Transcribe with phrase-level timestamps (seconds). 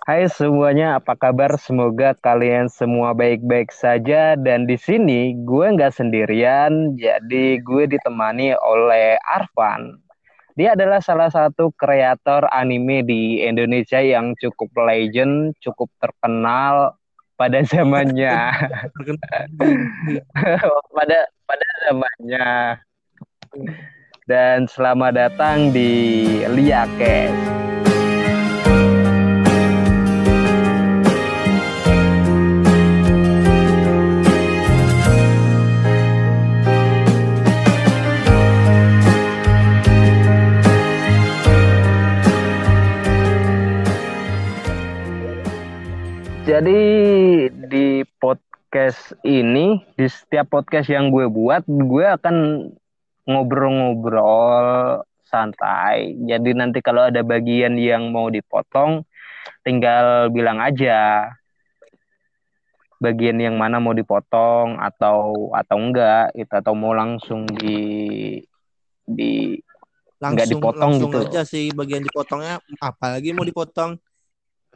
[0.00, 1.60] Hai semuanya, apa kabar?
[1.60, 4.32] Semoga kalian semua baik-baik saja.
[4.32, 10.00] Dan di sini gue nggak sendirian, jadi gue ditemani oleh Arfan.
[10.58, 16.96] Dia adalah salah satu kreator anime di Indonesia yang cukup legend, cukup terkenal
[17.38, 18.34] pada zamannya.
[20.96, 22.50] pada pada zamannya.
[24.26, 27.89] Dan selamat datang di Liakes.
[46.50, 46.82] Jadi
[47.70, 52.66] di podcast ini, di setiap podcast yang gue buat, gue akan
[53.22, 56.18] ngobrol-ngobrol santai.
[56.18, 59.06] Jadi nanti kalau ada bagian yang mau dipotong,
[59.62, 61.30] tinggal bilang aja
[62.98, 67.78] bagian yang mana mau dipotong atau atau enggak itu atau mau langsung di
[69.06, 69.54] di
[70.18, 71.20] langsung enggak dipotong langsung gitu.
[71.30, 73.96] aja sih bagian dipotongnya apalagi mau dipotong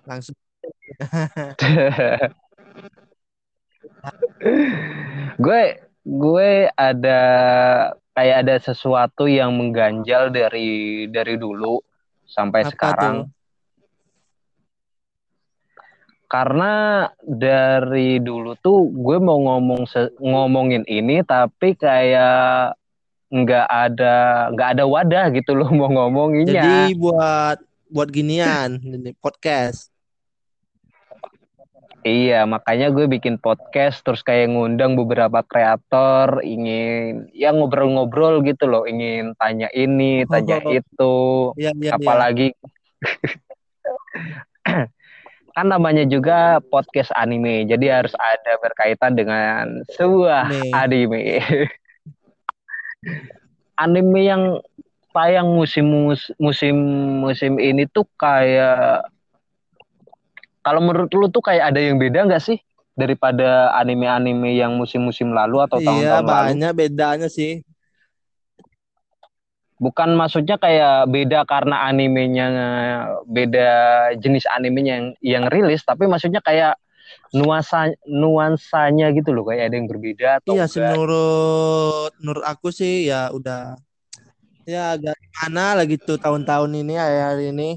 [0.08, 0.38] langsung
[5.40, 5.62] gue
[6.04, 7.22] gue ada
[8.14, 11.80] kayak ada sesuatu yang mengganjal dari dari dulu
[12.28, 13.16] sampai Apa sekarang.
[13.24, 13.32] Tuh?
[16.24, 19.86] Karena dari dulu tuh gue mau ngomong
[20.18, 22.74] ngomongin ini tapi kayak
[23.30, 24.14] nggak ada
[24.50, 26.54] nggak ada wadah gitu loh mau ngomonginnya.
[26.58, 27.58] Jadi buat
[27.90, 28.82] buat ginian
[29.22, 29.93] podcast.
[32.04, 38.84] Iya, makanya gue bikin podcast terus kayak ngundang beberapa kreator ingin ya ngobrol-ngobrol gitu loh,
[38.84, 41.16] ingin tanya ini, tanya oh, itu.
[41.56, 41.90] Iya, iya, iya.
[41.96, 42.60] apalagi iya.
[45.56, 51.40] kan namanya juga podcast anime, jadi harus ada berkaitan dengan sebuah anime.
[53.80, 54.60] anime yang
[55.16, 55.88] tayang musim
[56.36, 56.76] musim
[57.24, 59.08] musim ini tuh kayak
[60.64, 62.58] kalau menurut lu tuh kayak ada yang beda nggak sih
[62.96, 66.30] daripada anime-anime yang musim-musim lalu atau tahun-tahun iya, lalu?
[66.32, 67.60] Iya, banyak bedanya sih.
[69.76, 72.46] Bukan maksudnya kayak beda karena animenya
[73.28, 73.70] beda
[74.16, 76.80] jenis animenya yang yang rilis, tapi maksudnya kayak
[77.34, 83.10] nuansa nuansanya gitu loh kayak ada yang berbeda atau Iya sih menurut menurut aku sih
[83.10, 83.76] ya udah
[84.64, 87.70] ya agak mana lagi tuh tahun-tahun ini hari ini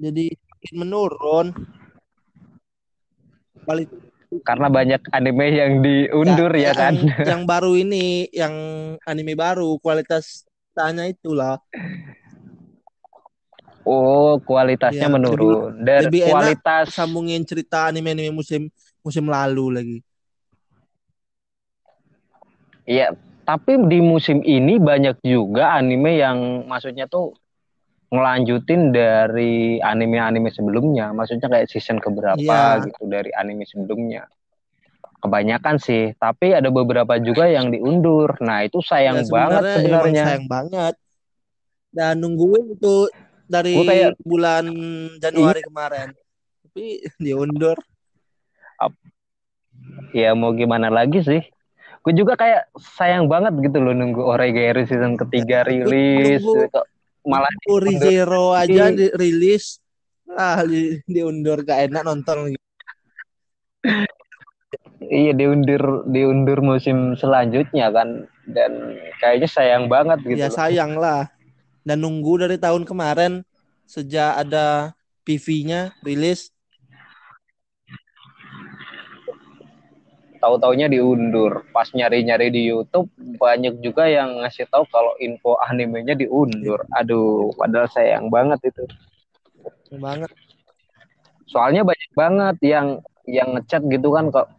[0.00, 0.32] jadi
[0.72, 1.52] menurun
[4.42, 6.94] karena banyak anime yang diundur ya, ya kan.
[6.96, 8.54] Yang, yang baru ini, yang
[9.06, 11.62] anime baru kualitas tanya itulah.
[13.84, 15.76] Oh, kualitasnya ya, menurun.
[15.76, 18.72] Lebih, Dan lebih kualitas enak sambungin cerita anime-anime musim
[19.04, 19.98] musim lalu lagi.
[22.88, 23.12] Iya,
[23.44, 27.36] tapi di musim ini banyak juga anime yang maksudnya tuh
[28.14, 31.10] ngelanjutin dari anime-anime sebelumnya.
[31.10, 32.78] Maksudnya kayak season keberapa yeah.
[32.86, 34.30] gitu dari anime sebelumnya.
[35.18, 38.38] Kebanyakan sih, tapi ada beberapa juga yang diundur.
[38.44, 40.24] Nah, itu sayang ya, banget sebenarnya.
[40.28, 40.94] Sayang banget.
[41.90, 43.08] Dan nungguin itu
[43.48, 44.64] dari kayak, bulan
[45.18, 45.66] Januari iya.
[45.66, 46.08] kemarin.
[46.62, 46.86] Tapi
[47.24, 47.76] diundur.
[50.14, 51.42] Ya mau gimana lagi sih?
[52.04, 56.44] Gue juga kayak sayang banget gitu loh nunggu Oregairu season ketiga rilis.
[56.44, 56.84] Nunggu,
[57.24, 59.80] malah Uri Zero aja dirilis
[60.30, 62.54] ah di, diundur gak enak nonton.
[65.04, 68.30] Iya diundur diundur musim selanjutnya kan.
[68.44, 71.28] Dan kayaknya sayang banget gitu ya sayang lah.
[71.84, 73.44] Dan nunggu dari tahun kemarin
[73.84, 76.53] sejak ada PV-nya rilis
[80.44, 81.64] tahu-taunya diundur.
[81.72, 83.08] Pas nyari-nyari di YouTube
[83.40, 86.84] banyak juga yang ngasih tahu kalau info animenya diundur.
[86.92, 88.84] Aduh, padahal sayang banget itu.
[89.96, 90.28] Banget.
[91.48, 94.52] Soalnya banyak banget yang yang ngechat gitu kan kok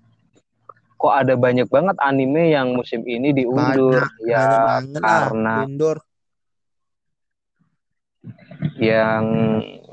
[0.96, 5.98] kok ada banyak banget anime yang musim ini diundur banyak, ya banyak karena diundur.
[8.82, 9.24] yang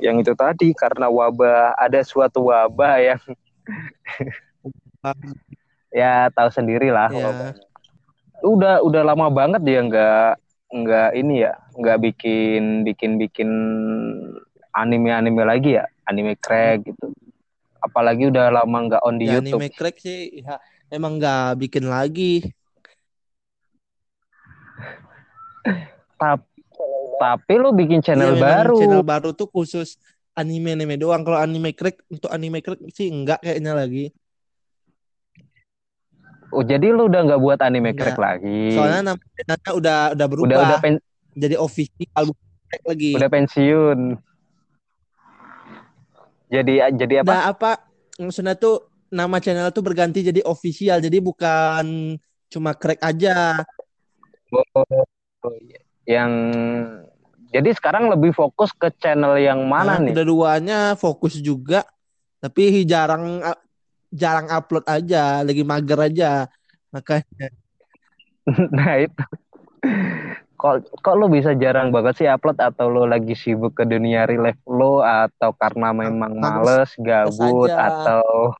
[0.00, 3.20] yang itu tadi karena wabah ada suatu wabah yang
[5.92, 7.52] ya tahu sendiri lah yeah.
[8.42, 10.30] udah udah lama banget dia nggak
[10.72, 13.50] nggak ini ya nggak bikin bikin bikin
[14.72, 17.12] anime anime lagi ya anime crack gitu
[17.84, 20.56] apalagi udah lama nggak on di ya, YouTube anime crack sih ya
[20.88, 22.48] emang nggak bikin lagi
[26.16, 26.52] tapi
[27.22, 29.94] tapi lo bikin channel iya, baru channel baru tuh khusus
[30.34, 31.22] anime-anime doang.
[31.22, 34.10] Kalau anime crack untuk anime crack sih enggak kayaknya lagi.
[36.52, 38.12] Oh, jadi lu udah nggak buat anime Enggak.
[38.12, 38.76] crack lagi.
[38.76, 40.48] Soalnya namanya udah udah berubah.
[40.52, 40.94] udah udah pen,
[41.32, 42.24] jadi official
[42.68, 43.10] crack lagi.
[43.16, 43.98] udah pensiun.
[46.52, 47.32] Jadi jadi apa?
[47.32, 47.72] Udah apa?
[48.20, 51.00] Maksudnya tuh nama channel tuh berganti jadi official.
[51.00, 52.16] Jadi bukan
[52.52, 53.64] cuma crack aja.
[54.52, 54.84] Oh,
[55.64, 55.80] iya.
[56.04, 56.30] yang
[57.48, 60.12] jadi sekarang lebih fokus ke channel yang mana Nah, nih?
[60.12, 61.88] Kedua-duanya fokus juga,
[62.40, 63.40] tapi jarang
[64.12, 66.30] jarang upload aja, lagi mager aja.
[66.92, 67.48] Makanya
[68.76, 69.24] nah itu.
[70.54, 74.46] Kok kok lu bisa jarang banget sih upload atau lu lagi sibuk ke dunia real
[74.46, 78.54] life lu atau karena memang Males- gabut atau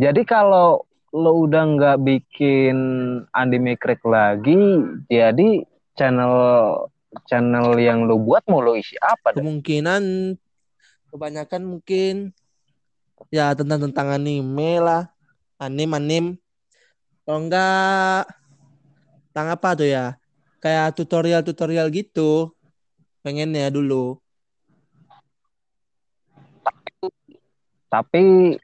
[0.00, 2.76] Jadi kalau lu udah nggak bikin
[3.36, 4.56] anime crack lagi,
[5.12, 5.60] jadi
[5.92, 6.32] channel
[7.28, 9.36] channel yang lu buat mau lu isi apa?
[9.36, 10.02] kemungkinan
[11.10, 12.14] kebanyakan mungkin
[13.28, 15.10] ya tentang tentang anime lah,
[15.60, 16.24] anim anim.
[17.26, 18.26] Kalau enggak
[19.30, 20.16] tentang apa tuh ya?
[20.62, 22.52] Kayak tutorial-tutorial gitu.
[23.20, 24.16] Pengennya dulu.
[27.90, 28.56] Tapi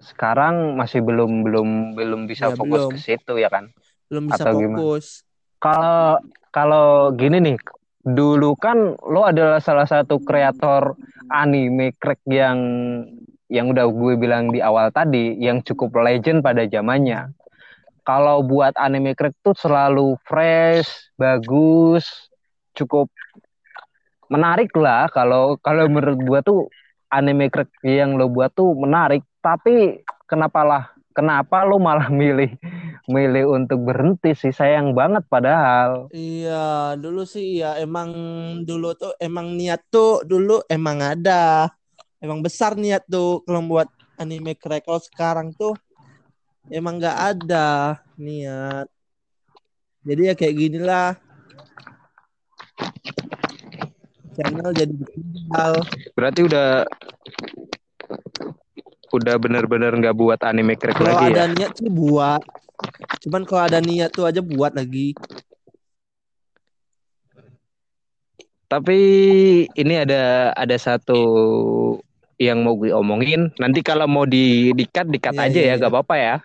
[0.00, 2.92] sekarang masih belum belum belum bisa Ya, fokus belum.
[2.92, 3.72] ke situ ya kan?
[4.10, 4.78] Belum bisa Atau gimana?
[4.84, 5.06] fokus.
[5.60, 6.20] Kalau
[6.52, 6.86] kalau
[7.16, 7.56] gini nih,
[8.04, 10.92] dulu kan lo adalah salah satu kreator
[11.32, 12.58] anime crack yang
[13.48, 17.32] yang udah gue bilang di awal tadi, yang cukup legend pada zamannya.
[18.04, 22.28] Kalau buat anime crack tuh selalu fresh, bagus,
[22.76, 23.08] cukup
[24.28, 25.08] menarik lah.
[25.08, 26.60] Kalau kalau menurut gue tuh
[27.08, 29.24] anime crack yang lo buat tuh menarik.
[29.40, 30.84] Tapi kenapa lah?
[31.14, 32.58] Kenapa lo malah milih
[33.06, 34.50] milih untuk berhenti sih?
[34.50, 36.10] Sayang banget padahal.
[36.10, 38.10] Iya, dulu sih ya emang
[38.66, 41.70] dulu tuh emang niat tuh dulu emang ada.
[42.18, 43.88] Emang besar niat tuh kalau buat
[44.18, 44.90] anime crack.
[44.90, 45.78] Kalau sekarang tuh
[46.66, 48.90] emang nggak ada niat.
[50.04, 51.14] Jadi ya kayak gini lah.
[54.34, 55.72] Channel jadi ditinggal.
[56.18, 56.82] Berarti udah
[59.10, 61.52] udah bener-bener nggak buat anime crack Kalau lagi ada ya?
[61.52, 62.40] niat sih buat.
[63.20, 65.12] Cuman kalau ada niat tuh aja buat lagi.
[68.64, 68.98] Tapi
[69.70, 71.20] ini ada ada satu
[72.40, 73.52] yang mau gue omongin.
[73.56, 75.80] Nanti kalau mau di dikat dikat Iya, aja iya, ya, iya.
[75.80, 76.36] gak apa-apa ya.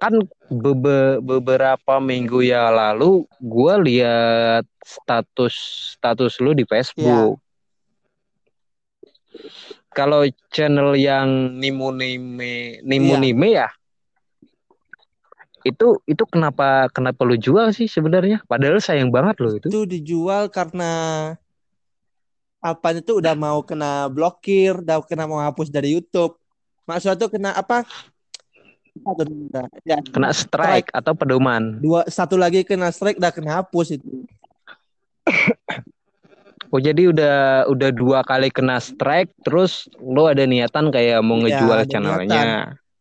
[0.00, 0.14] Kan
[0.48, 5.54] bebe- beberapa minggu yang lalu gue lihat status
[5.94, 7.36] status lu di Facebook.
[7.36, 7.48] Iya.
[9.90, 10.22] Kalau
[10.54, 13.66] channel yang Nimunime Nimunime Iya.
[13.66, 13.68] ya,
[15.60, 18.40] itu itu kenapa kenapa lu jual sih sebenarnya?
[18.46, 19.66] Padahal sayang banget lo itu.
[19.68, 20.92] Itu dijual karena
[22.60, 26.36] apa itu udah mau kena blokir, udah kena mau hapus dari YouTube.
[26.86, 27.84] Maksudnya tuh kena apa?
[29.04, 29.26] Apa tuh?
[29.26, 31.80] Udah, Ya, Kena strike atau pedoman.
[31.80, 34.24] dua satu lagi kena strike udah kena hapus itu.
[36.70, 41.58] Oh jadi udah udah dua kali kena strike, terus lo ada niatan kayak mau Iya,
[41.58, 42.42] ngejual channelnya.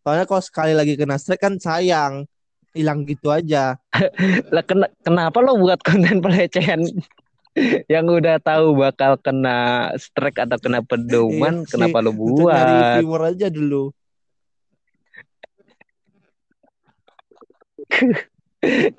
[0.01, 2.25] Soalnya kalau sekali lagi kena strike kan sayang.
[2.73, 3.77] Hilang gitu aja.
[4.53, 6.81] Lah kena- kenapa lo buat konten pelecehan
[7.89, 12.73] yang udah tahu bakal kena strike atau kena pedoman, Iya sih, kenapa lo Untuk nyari
[12.73, 12.93] buat?
[13.05, 13.93] viewer aja dulu.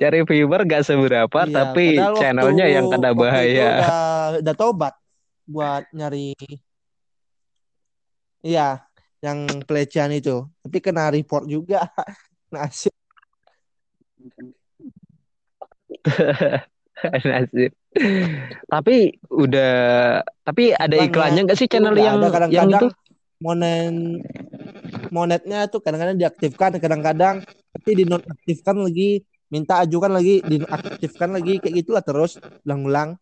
[0.00, 3.68] Cari viewer gak seberapa, Iya, tapi waktu- channelnya yang kena bahaya.
[3.76, 4.94] Udah, udah tobat
[5.44, 6.32] buat nyari
[8.40, 8.80] Iya,
[9.20, 10.48] yang pelecehan itu.
[10.64, 11.84] Tapi kena report juga.
[12.56, 12.88] Nasib.
[17.28, 17.70] Nasib.
[18.64, 18.96] Tapi
[19.28, 19.72] udah,
[20.40, 22.88] tapi ada Iklannya iklannya nggak sih channel yang ada yang kadang-kadang itu?
[23.40, 23.92] monen
[25.08, 32.02] monetnya tuh kadang-kadang diaktifkan, kadang-kadang tapi dinonaktifkan lagi, minta ajukan lagi, dinonaktifkan lagi kayak gitulah
[32.06, 33.18] terus ulang-ulang.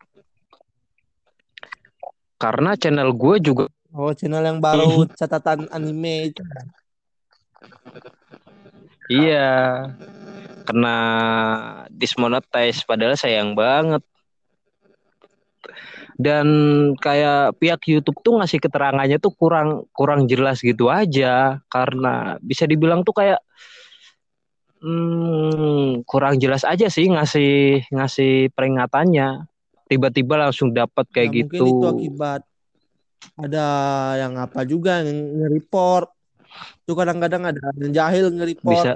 [2.38, 6.44] Karena channel gue juga Oh, channel yang baru catatan anime itu.
[9.08, 9.88] Iya,
[10.68, 10.98] kena
[11.88, 14.04] dismonetize padahal sayang banget.
[16.20, 16.46] Dan
[16.98, 23.06] kayak pihak YouTube tuh ngasih keterangannya tuh kurang kurang jelas gitu aja karena bisa dibilang
[23.06, 23.40] tuh kayak
[24.82, 29.46] hmm, kurang jelas aja sih ngasih ngasih peringatannya.
[29.88, 31.64] Tiba-tiba langsung dapat kayak Nah, gitu.
[31.64, 32.42] Mungkin itu akibat
[33.38, 33.66] ada
[34.20, 36.08] yang apa juga yang nge-report.
[36.84, 38.74] Itu kadang-kadang ada yang jahil nge-report.
[38.74, 38.92] Bisa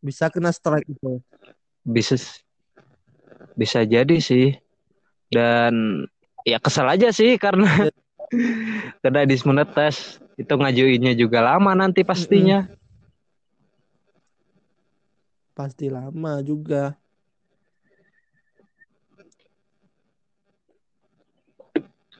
[0.00, 1.18] Bisa kena strike itu.
[1.86, 2.14] bisa
[3.58, 4.56] bisa jadi sih.
[5.26, 6.06] Dan
[6.46, 7.90] ya kesel aja sih karena
[9.02, 12.64] karena dismonetas itu ngajuinnya juga lama nanti pastinya.
[12.64, 12.85] Mm-mm.
[15.56, 17.00] Pasti lama juga.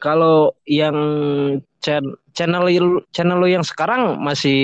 [0.01, 0.97] Kalau yang
[2.33, 4.61] channel lu- channel lu yang sekarang masih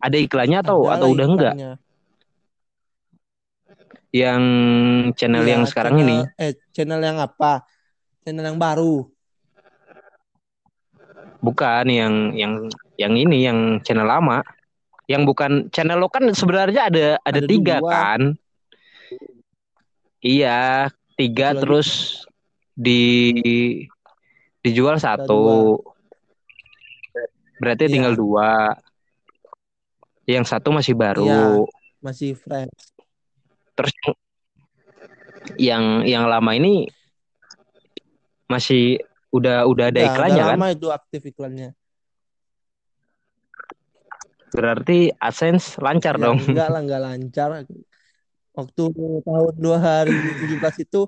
[0.00, 1.54] ada iklannya atau Ada atau lah udah enggak?
[1.56, 1.72] iklannya.
[4.14, 4.42] Yang
[5.18, 7.52] channel Iya, yang sekarang channel, ini Eh, channel yang apa?
[8.24, 9.08] Channel yang baru.
[11.44, 12.52] bukan yang yang
[12.96, 14.40] yang ini yang channel lama.
[15.04, 17.90] Yang bukan channel lo kan sebenarnya ada ada, Ada tiga dua.
[17.90, 18.20] kan?
[20.18, 22.22] Iya, tiga terus
[22.72, 23.36] di
[24.64, 25.76] dijual satu.
[27.60, 27.92] Berarti Iya.
[27.92, 28.72] tinggal dua.
[30.24, 31.28] Yang satu masih baru.
[31.28, 31.44] Iya.
[32.00, 32.72] Masih fresh.
[33.76, 33.92] Terus
[35.60, 36.88] yang yang lama ini
[38.48, 38.96] masih
[39.28, 40.56] udah udah ada Udah, iklannya udah kan?
[40.56, 41.76] lama itu aktif iklannya.
[44.54, 46.38] Berarti AdSense lancar Ya, dong.
[46.38, 47.48] enggak lah, enggak lancar.
[48.54, 48.82] Waktu
[49.26, 51.00] tahun 2017 itu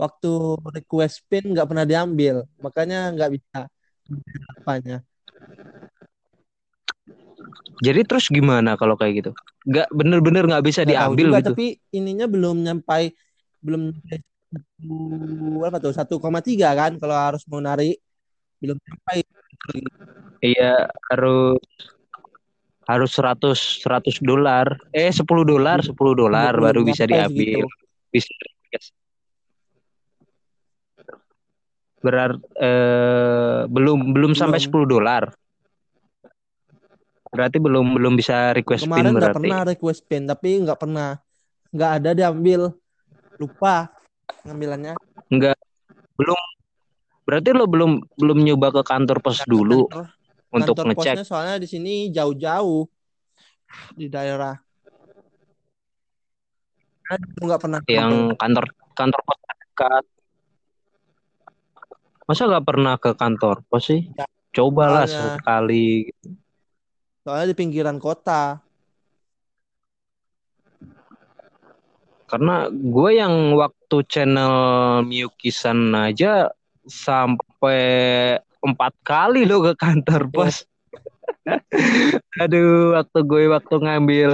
[0.00, 0.32] waktu
[0.80, 3.68] request pin nggak pernah diambil, makanya nggak bisa
[4.56, 5.04] apanya.
[7.84, 9.30] Jadi terus gimana kalau kayak gitu?
[9.68, 11.50] Nggak bener-bener nggak bisa tahu diambil juga, gitu.
[11.52, 13.12] tapi ininya belum nyampai
[13.60, 14.96] belum satu
[15.66, 18.00] apa tuh 1,3 kan kalau harus mau narik
[18.62, 19.26] belum sampai
[20.40, 21.60] Iya harus
[22.86, 24.78] harus 100 100 dolar.
[24.94, 27.66] Eh 10 dolar, 10 dolar baru bisa nyampe diambil.
[27.66, 27.68] segitu.
[28.14, 28.32] Bisa.
[28.70, 28.86] yes.
[32.00, 34.86] Berarti eh, belum belum sampai Belum.
[34.88, 35.22] 10 dolar.
[37.34, 39.38] Berarti belum belum bisa request pin Kemarin nggak berarti.
[39.42, 41.08] pernah request pin, tapi nggak pernah
[41.74, 42.70] nggak ada diambil.
[43.36, 43.90] Lupa
[44.46, 44.94] ngambilannya.
[45.28, 45.58] Enggak
[46.16, 46.40] belum
[47.28, 50.06] berarti lo belum belum nyoba ke kantor pos dulu Kantor,
[50.52, 51.14] untuk kantor ngecek.
[51.16, 52.86] posnya soalnya di sini jauh-jauh
[53.94, 54.54] di daerah.
[57.06, 60.04] Aduh, nggak pernah yang kantor kantor pos dekat.
[62.26, 64.10] Masa nggak pernah ke kantor pos sih?
[64.14, 66.10] Ya, Cobalah soalnya- sekali.
[67.22, 68.62] soalnya di pinggiran kota.
[72.26, 74.54] Karena gue yang waktu channel
[75.06, 76.50] Miyuki-san aja
[76.82, 77.82] sampai
[78.66, 80.66] empat kali lo ke kantor pos.
[82.42, 84.32] Aduh, waktu gue waktu ngambil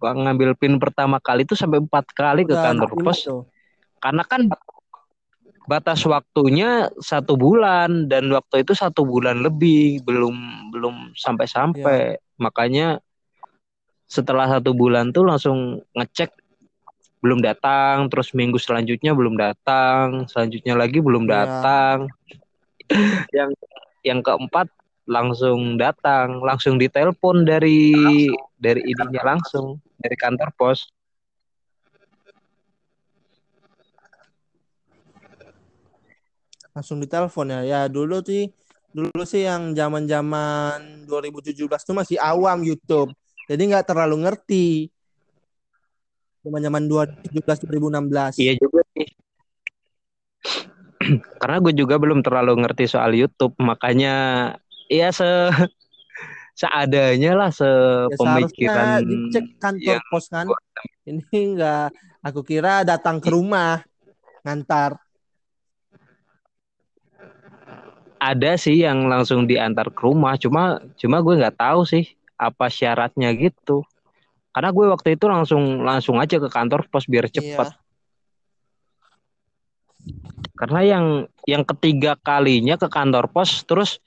[0.00, 3.24] ngambil pin pertama kali itu sampai empat kali ke kantor pos.
[3.28, 3.42] tuh.
[4.00, 4.48] Karena kan
[5.68, 12.18] batas waktunya satu bulan dan waktu itu satu bulan lebih belum belum sampai-sampai.
[12.40, 12.98] Makanya
[14.10, 16.34] setelah satu bulan tuh langsung ngecek
[17.20, 21.32] belum datang, terus minggu selanjutnya belum datang, selanjutnya lagi belum Iya.
[21.36, 21.98] datang.
[23.36, 23.50] Yang
[24.06, 24.68] yang keempat
[25.10, 27.94] langsung datang, langsung ditelepon dari
[28.60, 30.86] dari ininya langsung dari kantor pos.
[36.74, 37.60] langsung ditelepon ya.
[37.66, 38.50] Ya dulu sih
[38.90, 43.12] dulu sih yang zaman-zaman 2017 tuh masih awam YouTube.
[43.50, 44.90] Jadi nggak terlalu ngerti.
[46.40, 48.40] Zaman-zaman 2017 2016.
[48.40, 48.80] Iya juga.
[51.40, 54.14] Karena gue juga belum terlalu ngerti soal YouTube, makanya
[54.86, 55.26] ya se
[56.60, 60.46] seadanya lah Ya, seharusnya sepemikiran dicek kantor pos kan.
[60.46, 60.62] gua-
[61.08, 61.84] Ini nggak
[62.22, 63.80] aku kira datang ke rumah
[64.44, 65.00] ngantar.
[68.20, 72.04] ada sih yang langsung diantar ke rumah, cuma cuma gue nggak tahu sih
[72.36, 73.80] apa syaratnya gitu.
[74.52, 77.72] Karena gue waktu itu langsung langsung aja ke kantor pos biar cepat.
[77.72, 77.79] Iya.
[80.58, 81.06] Karena yang
[81.48, 83.98] yang ketiga kalinya ke kantor pos terus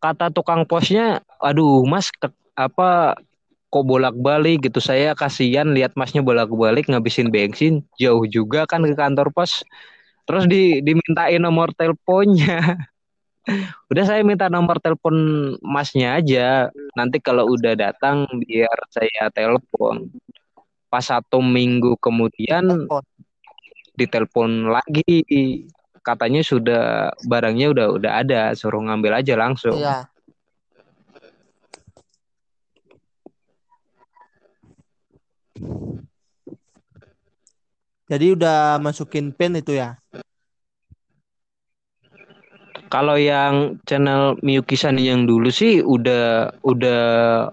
[0.00, 3.18] kata tukang posnya, aduh mas ke, apa
[3.68, 4.68] kok bolak-balik?
[4.68, 4.80] Gitu.
[4.80, 7.84] Saya kasihan lihat masnya bolak-balik ngabisin bensin.
[8.00, 9.62] Jauh juga kan ke kantor pos.
[10.28, 12.76] Terus di dimintain nomor teleponnya.
[13.88, 15.16] Udah saya minta nomor telepon
[15.64, 16.68] masnya aja.
[16.92, 20.12] Nanti kalau udah datang biar saya telepon.
[20.92, 22.84] Pas satu minggu kemudian.
[23.98, 25.26] Ditelepon lagi.
[25.98, 28.42] Katanya sudah barangnya udah udah ada.
[28.54, 29.74] Suruh ngambil aja langsung.
[29.74, 30.06] Iya.
[38.08, 39.98] Jadi udah masukin pin itu ya.
[42.88, 47.02] kalau yang channel Miyuki-san yang dulu sih udah udah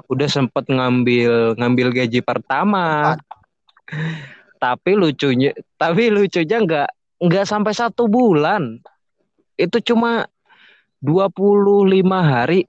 [0.08, 3.14] udah sempet ngambil ngambil gaji pertama
[4.66, 6.90] tapi lucunya tapi lucunya nggak
[7.22, 8.82] nggak sampai satu bulan.
[9.54, 10.26] Itu cuma
[11.06, 12.66] 25 hari.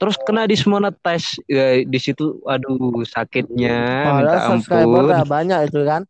[0.00, 3.76] Terus kena dismonetize ya, di situ aduh sakitnya
[4.16, 6.02] minta subscriber ampun banyak itu kan.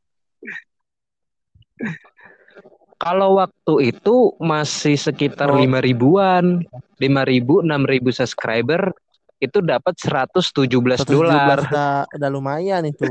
[3.01, 5.57] Kalau waktu itu masih sekitar Oh.
[5.57, 6.61] lima ribuan.
[7.01, 8.93] lima ribu enam ribu subscriber.
[9.41, 11.59] Itu dapat 117 117 dolar.
[11.65, 13.09] udah, udah lumayan itu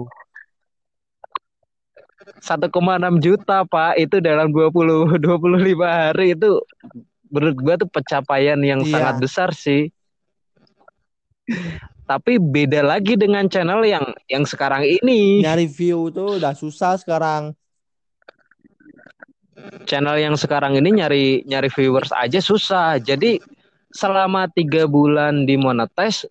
[2.38, 2.70] 1,6
[3.18, 3.98] juta pak.
[3.98, 6.62] Itu dalam 20 25 hari itu
[7.30, 8.92] menurut gua tuh pencapaian yang Iya.
[8.94, 9.90] sangat besar sih.
[12.06, 15.46] Tapi beda lagi dengan channel yang yang sekarang ini.
[15.46, 17.54] Nyari view tuh udah susah sekarang.
[19.86, 22.98] Channel yang sekarang ini nyari nyari viewers aja susah.
[22.98, 23.38] Jadi
[23.94, 26.26] selama tiga bulan dimonetize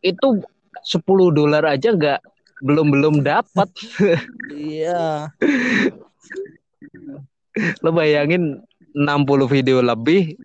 [0.00, 0.40] itu
[0.82, 2.18] 10 dolar aja nggak
[2.60, 3.68] belum belum dapat.
[4.52, 5.32] Iya.
[7.84, 8.62] Lo bayangin
[8.94, 10.38] 60 video lebih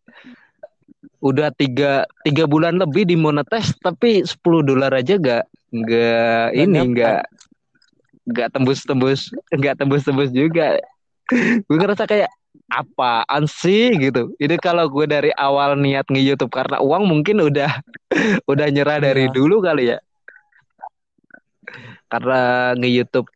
[1.26, 7.22] udah tiga tiga bulan lebih dimonetize tapi 10 dolar aja gak nggak Nggak ini nggak
[8.30, 10.78] nggak tembus tembus nggak tembus tembus juga.
[11.66, 12.30] Gue ngerasa kayak
[12.70, 14.34] apaan sih gitu.
[14.38, 17.82] Ini kalau gue dari awal niat nge YouTube karena uang mungkin udah
[18.52, 19.34] udah nyerah dari Iya.
[19.34, 19.98] dulu kali ya
[22.10, 23.30] karena nge YouTube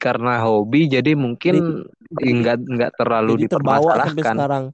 [0.00, 4.14] karena hobi jadi mungkin nggak nggak terlalu jadi dipermasalahkan.
[4.34, 4.64] sekarang.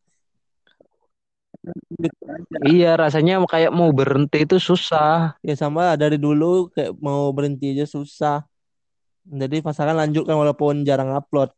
[2.63, 5.35] Iya, rasanya kayak mau berhenti itu susah.
[5.43, 8.47] ya sama dari dulu kayak mau berhenti aja susah.
[9.27, 11.51] Jadi pasangan lanjutkan walaupun jarang upload.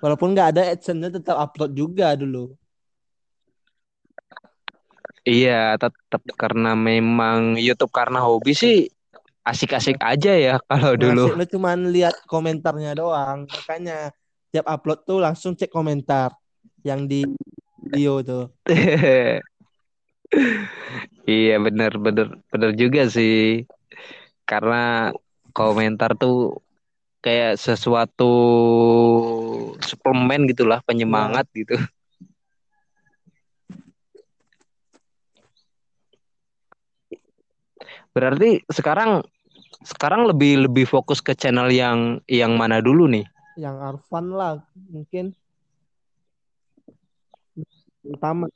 [0.00, 2.56] Walaupun nggak ada adsense-nya tetap upload juga dulu
[5.28, 8.88] Iya, tetap karena memang YouTube karena hobi sih
[9.44, 11.32] asik-asik aja ya kalau dulu.
[11.32, 13.44] Masih lu cuman lihat komentarnya doang.
[13.44, 14.12] Makanya
[14.48, 16.32] tiap upload tuh langsung cek komentar
[16.84, 17.24] yang di
[17.84, 18.44] video tuh.
[21.26, 23.66] Iya, bener bener bener juga sih.
[24.46, 25.10] Karena
[25.50, 26.62] komentar tuh
[27.18, 28.32] kayak sesuatu
[29.82, 31.74] suplemen gitulah, penyemangat gitu.
[38.10, 39.22] Berarti sekarang
[39.86, 43.24] sekarang lebih lebih fokus ke channel yang yang mana dulu nih?
[43.54, 44.58] Yang Arfan lah
[44.90, 45.32] mungkin
[48.02, 48.50] utama.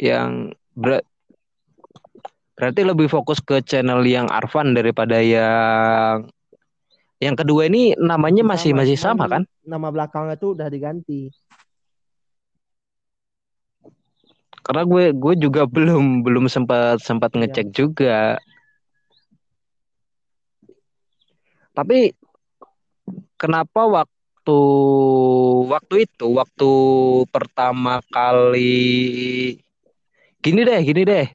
[0.00, 1.06] Yang ber-
[2.54, 6.26] berarti lebih fokus ke channel yang Arfan daripada yang
[7.20, 9.42] yang kedua ini namanya masih Sama, masih sama kan?
[9.64, 11.28] Nama belakangnya tuh udah diganti.
[14.64, 17.44] Karena gue gue juga belum belum sempat sempat Iya.
[17.44, 18.40] ngecek juga.
[21.74, 22.14] Tapi
[23.34, 24.60] kenapa waktu
[25.66, 26.72] waktu itu waktu
[27.34, 29.58] pertama kali
[30.38, 31.26] gini deh gini deh.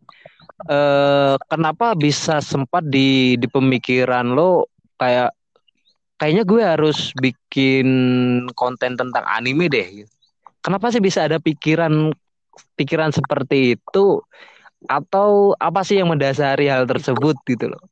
[0.70, 5.36] Eh kenapa bisa sempat di di pemikiran lo kayak
[6.20, 7.88] kayaknya gue harus bikin
[8.56, 10.08] konten tentang anime deh.
[10.64, 12.16] Kenapa sih bisa ada pikiran
[12.80, 14.24] pikiran seperti itu?
[14.88, 17.84] Atau apa sih yang mendasari hal tersebut gitu loh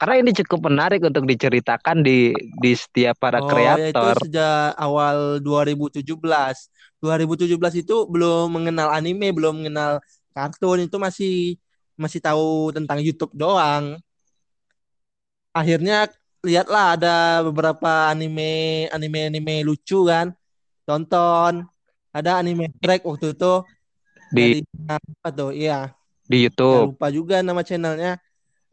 [0.00, 4.72] karena ini cukup menarik untuk diceritakan di di setiap para Oh, ya itu kreator sejak
[4.80, 6.00] awal 2017.
[7.04, 10.00] 2017 itu belum mengenal anime, belum mengenal
[10.32, 11.60] kartun, itu masih
[12.00, 14.00] masih tahu tentang YouTube doang.
[15.52, 16.08] Akhirnya
[16.40, 20.32] lihatlah ada beberapa anime anime anime lucu kan.
[20.88, 21.68] Tonton.
[22.10, 23.52] Ada anime track waktu itu
[24.32, 25.52] di dari apa tuh?
[25.52, 25.92] Iya,
[26.24, 28.16] di YouTube lupa juga nama channelnya.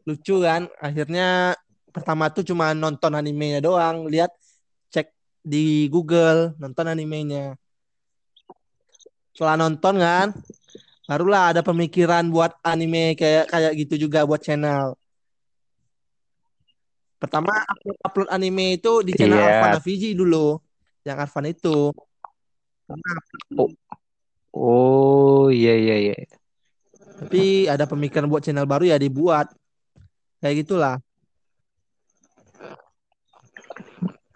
[0.08, 0.72] Lucu kan.
[0.80, 1.52] Akhirnya
[1.92, 4.32] pertama tuh cuma nonton animenya doang, lihat
[4.88, 5.12] cek
[5.44, 7.60] di Google, nonton animenya.
[9.36, 10.32] Setelah nonton kan,
[11.04, 14.96] barulah ada pemikiran buat anime kayak kayak gitu juga buat channel.
[17.18, 19.50] Pertama upload, upload anime itu di channel Iya.
[19.58, 20.56] Arfan Aviji dulu.
[21.02, 21.90] Yang Arfan itu.
[24.56, 26.14] oh iya iya iya
[27.20, 29.50] Tapi ada pemikiran buat channel baru ya dibuat.
[30.38, 30.96] Kayak gitulah.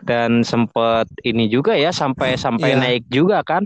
[0.02, 2.80] dan sempet ini juga ya sampai sampai Iya.
[2.82, 3.62] naik juga kan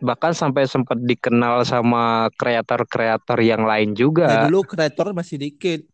[0.00, 5.84] bahkan sampai sempat dikenal sama kreator-kreator yang lain Ya juga dulu kreator masih dikit.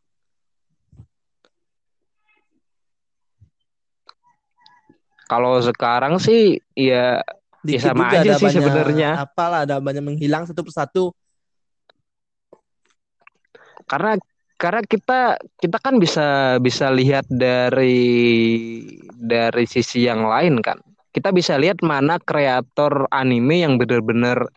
[5.27, 7.23] kalau sekarang sih ya
[7.63, 9.11] Dikit sama juga aja sih sebenarnya.
[9.23, 11.05] apalah ada banyak menghilang satu persatu.
[13.93, 14.17] Karena
[14.57, 15.21] karena kita
[15.61, 18.01] kita kan bisa bisa lihat dari
[19.21, 20.81] dari sisi yang lain kan
[21.13, 24.49] kita bisa lihat mana kreator anime yang benar-benar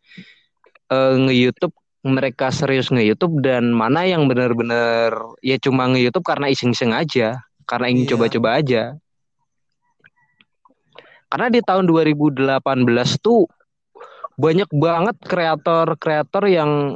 [0.87, 7.41] uh, nge-YouTube mereka serius nge-YouTube dan mana yang benar-benar ya cuma nge-YouTube karena iseng-iseng aja,
[7.65, 8.11] karena ingin iya.
[8.13, 8.57] coba-coba iya.
[8.61, 8.83] aja.
[11.25, 12.45] Karena di tahun 2018
[13.19, 13.49] tuh
[14.37, 16.93] banyak banget kreator-kreator yang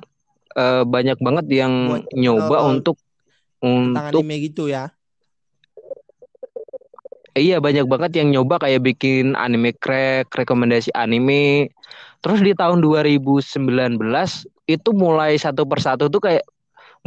[0.55, 2.97] uh, banyak banget yang Buat, nyoba uh, untuk
[3.59, 4.93] untuk anime gitu ya.
[7.37, 11.71] Iya banyak banget yang nyoba kayak bikin anime crack, rekomendasi anime.
[12.19, 13.95] Terus di tahun 2019
[14.67, 16.43] itu mulai satu persatu tuh kayak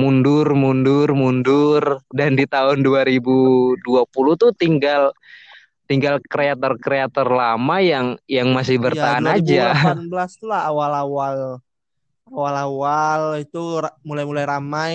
[0.00, 2.00] mundur, mundur, mundur.
[2.08, 3.82] Dan di tahun 2020
[4.40, 5.12] tuh tinggal
[5.90, 9.64] tinggal kreator-kreator lama yang yang masih iya, bertahan ya, 2018 aja.
[10.08, 11.36] 2018 tuh lah awal-awal
[12.28, 14.92] awal-awal itu mulai-mulai ramai.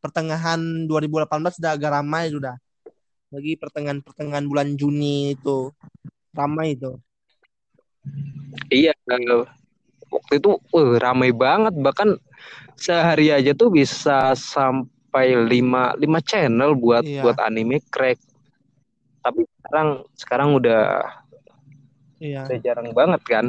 [0.00, 2.56] Pertengahan 2018 sudah agak ramai sudah
[3.30, 5.70] lagi pertengahan pertengahan bulan Juni itu
[6.34, 6.98] ramai itu
[8.74, 8.90] iya
[10.10, 12.18] waktu itu uh, ramai banget bahkan
[12.74, 17.22] sehari aja tuh bisa sampai lima lima channel buat iya.
[17.22, 18.18] buat anime crack
[19.22, 19.88] tapi sekarang
[20.18, 21.06] sekarang udah
[22.18, 22.50] iya.
[22.50, 23.46] udah jarang banget kan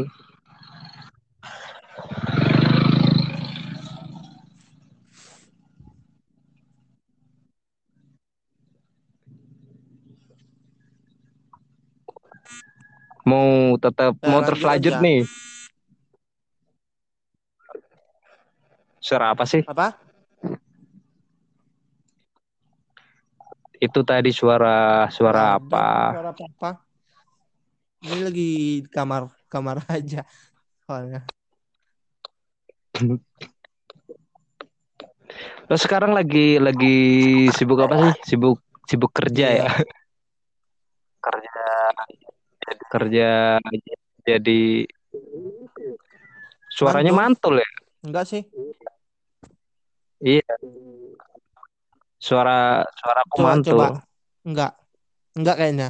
[13.31, 15.23] mau tetap nah, mau terlanjut nih.
[18.99, 19.63] Suara apa sih?
[19.63, 19.95] Apa?
[23.81, 26.13] Itu tadi suara suara apa?
[26.13, 26.71] Suara apa?
[28.01, 28.51] Ini lagi di
[28.91, 30.21] kamar kamar aja
[30.85, 31.23] soalnya.
[35.71, 36.97] Lo sekarang lagi lagi
[37.55, 38.35] sibuk apa sih?
[38.35, 39.65] Sibuk sibuk kerja ya?
[39.65, 39.67] iya.
[39.71, 40.00] ya?
[42.91, 43.57] Kerja
[44.21, 44.85] jadi
[46.71, 47.69] suaranya mantul, mantul ya?
[48.05, 48.43] Enggak sih.
[50.21, 50.53] Iya.
[52.21, 53.71] Suara suara aku coba, mantul.
[53.73, 53.87] coba.
[54.45, 54.71] enggak.
[55.33, 55.89] Enggak kayaknya.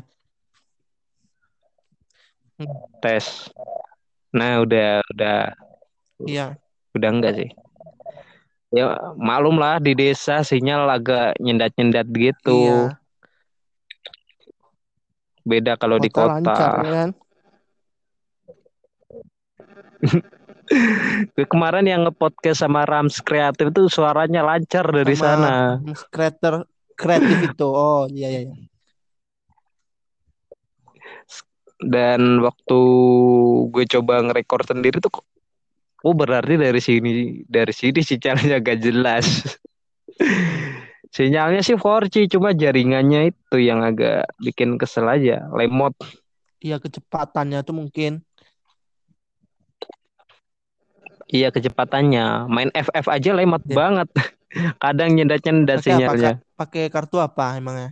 [3.01, 3.51] Tes.
[4.31, 5.39] Nah udah udah.
[6.23, 6.45] Iya.
[6.95, 7.49] Udah enggak sih?
[8.71, 12.55] Ya malum lah di desa sinyal agak nyendat nyendat gitu.
[12.55, 13.00] Iya
[15.41, 16.37] Beda kalau di kota.
[16.37, 17.09] Lancar, ya kan?
[21.51, 25.53] Kemarin yang nge-podcast sama Rams Kreatif itu suaranya lancar dari sama sana.
[25.83, 26.53] Rams Kreator
[26.95, 27.67] kreatif itu.
[27.67, 28.55] Oh, iya iya iya.
[31.81, 32.79] Dan waktu
[33.73, 35.25] gue coba ngerekord sendiri tuh
[36.05, 39.25] oh berarti dari sini dari sini sinyalnya gak jelas.
[41.11, 45.91] Sinyalnya sih 4G, cuma jaringannya itu yang agak bikin kesel aja, lemot.
[46.63, 48.23] Iya, kecepatannya tuh mungkin.
[51.27, 52.47] Iya, kecepatannya.
[52.47, 53.75] Main FF aja lemot ya.
[53.75, 54.07] banget.
[54.83, 56.39] Kadang nyendat-nyendat sinyalnya.
[56.55, 57.91] Pakai kartu apa emangnya?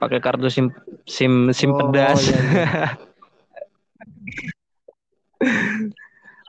[0.00, 0.72] Pakai kartu SIM
[1.04, 2.24] SIM SIM oh, pedas.
[2.24, 2.72] Iya, iya.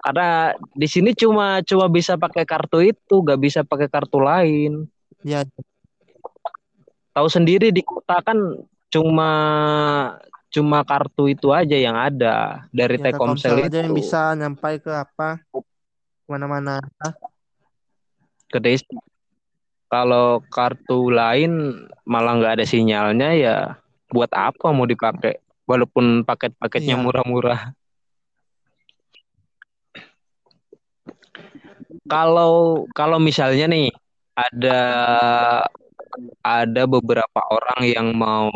[0.04, 4.84] Karena di sini cuma cuma bisa pakai kartu itu, gak bisa pakai kartu lain.
[5.24, 5.48] Ya.
[7.16, 8.36] Tahu sendiri di kota kan
[8.92, 9.32] cuma
[10.52, 13.66] cuma kartu itu aja yang ada dari ya, Telkomsel itu.
[13.72, 15.40] aja yang bisa nyampai ke apa?
[16.28, 16.84] Mana-mana.
[18.52, 18.86] Ke desa.
[19.88, 23.56] Kalau kartu lain malah nggak ada sinyalnya ya
[24.12, 25.40] buat apa mau dipakai?
[25.64, 27.02] Walaupun paket-paketnya iya.
[27.02, 27.72] murah-murah.
[32.08, 33.90] Kalau kalau misalnya nih
[34.34, 34.82] ada
[36.46, 38.50] ada beberapa orang yang mau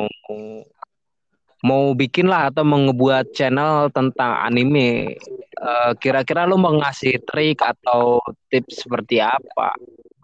[1.66, 5.18] mau bikin lah atau mengebuat channel tentang anime
[5.58, 9.74] eh, kira-kira lo mau ngasih trik atau tips seperti apa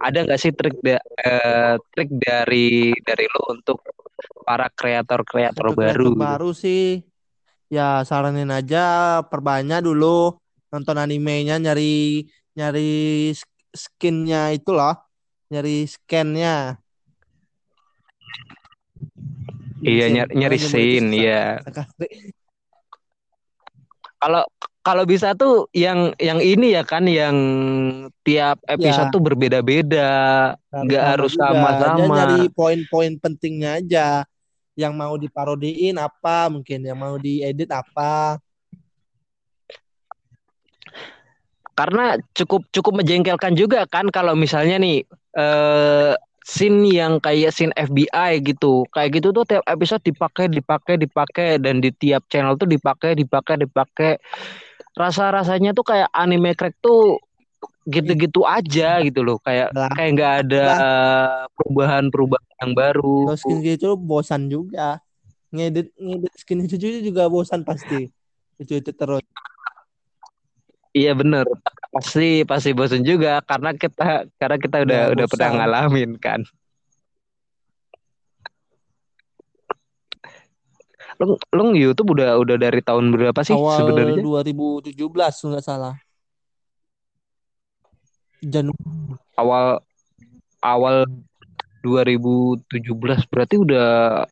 [0.03, 3.79] ada nggak sih trik da, uh, trik dari dari lo untuk
[4.43, 6.19] para kreator-kreator baru gitu?
[6.19, 6.99] baru sih
[7.71, 10.35] ya saranin aja perbanyak dulu
[10.75, 13.33] nonton animenya nyari nyari
[13.73, 14.93] skinnya itu loh
[15.53, 16.81] nyari scannya.
[19.83, 21.59] Iya nyari, nyari scene iya.
[24.17, 24.47] Kalau
[24.83, 27.35] kalau bisa tuh yang yang ini ya kan yang
[28.23, 29.13] tiap episode ya.
[29.13, 30.13] tuh berbeda-beda.
[30.71, 31.99] Nggak harus sama-sama.
[32.01, 34.07] Nyari poin-poin pentingnya aja.
[34.73, 38.41] Yang mau diparodiin apa mungkin yang mau diedit apa
[41.73, 45.01] karena cukup cukup menjengkelkan juga kan kalau misalnya nih
[45.37, 51.49] eh scene yang kayak scene FBI gitu kayak gitu tuh tiap episode dipakai dipakai dipakai
[51.57, 54.19] dan di tiap channel tuh dipakai dipakai dipakai
[54.93, 57.17] rasa rasanya tuh kayak anime crack tuh
[57.83, 59.91] gitu-gitu aja gitu loh kayak Lah.
[59.91, 60.65] kayak nggak ada
[61.55, 65.03] perubahan-perubahan yang baru Kalau skin gitu bosan juga.
[65.53, 68.07] Ngedit ngedit skin itu juga bosan pasti.
[68.57, 69.23] Itu itu terus.
[70.93, 71.45] Iya bener
[71.93, 76.41] pasti pasti bosan juga karena kita karena kita udah Ya, udah pernah ngalamin kan
[81.21, 85.95] lu lu YouTube udah udah dari tahun berapa sih Awal sebenarnya 2017 kalau nggak salah.
[88.43, 89.15] Januari.
[89.39, 89.79] awal
[90.59, 91.07] awal
[91.85, 94.23] 2017 berarti udah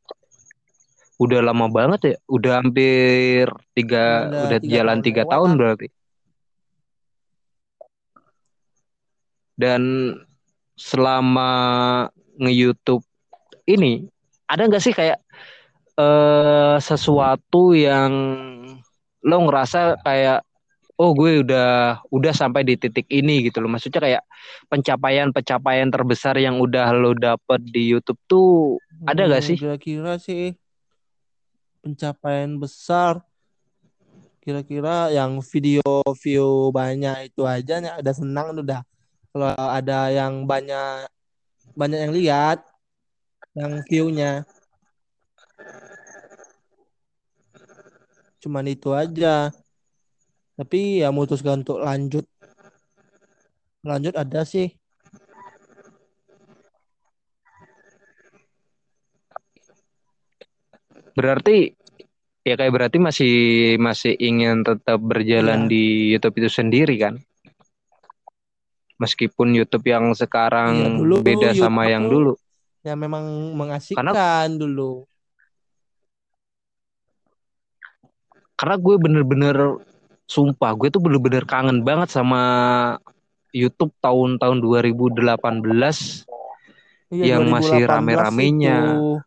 [1.15, 5.57] udah lama banget ya udah hampir tiga Udah udah tiga jalan tahun tiga tahun lah.
[5.61, 5.87] berarti
[9.57, 10.13] dan
[10.75, 11.51] selama
[12.39, 13.03] nge-YouTube
[13.67, 14.07] ini
[14.49, 15.19] ada nggak sih kayak
[15.99, 18.11] eh sesuatu yang
[19.21, 20.41] lo ngerasa kayak
[20.97, 24.23] oh gue udah udah sampai di titik ini gitu loh maksudnya kayak
[24.69, 30.57] pencapaian-pencapaian terbesar yang udah lo dapet di YouTube tuh ada nggak Hmm, sih Kira-kira sih
[31.81, 33.25] pencapaian besar.
[34.41, 38.81] Kira-kira yang video view banyak itu aja nih udah senang udah.
[39.31, 41.07] Kalau ada yang banyak
[41.71, 42.57] banyak yang lihat,
[43.55, 44.43] yang view-nya
[48.41, 49.53] cuman itu aja.
[50.57, 52.25] Tapi ya memutuskan untuk lanjut.
[53.85, 54.73] Lanjut ada sih.
[61.11, 61.75] berarti
[62.47, 63.33] ya kayak berarti masih
[63.77, 65.69] masih ingin tetap berjalan Iya.
[65.69, 65.83] di
[66.15, 67.19] YouTube itu sendiri kan
[69.01, 72.31] meskipun YouTube yang sekarang Iya, dulu beda sama YouTube yang dulu
[72.81, 74.05] Ya memang mengasihkan
[74.55, 75.05] dulu.
[78.53, 79.57] karena gue bener-bener
[80.23, 82.41] sumpah gue tuh bener-bener kangen banget sama
[83.51, 86.29] YouTube tahun-tahun 2018
[87.11, 88.77] Iya, Yang masih 2018 rame-ramenya.
[88.77, 89.19] itu.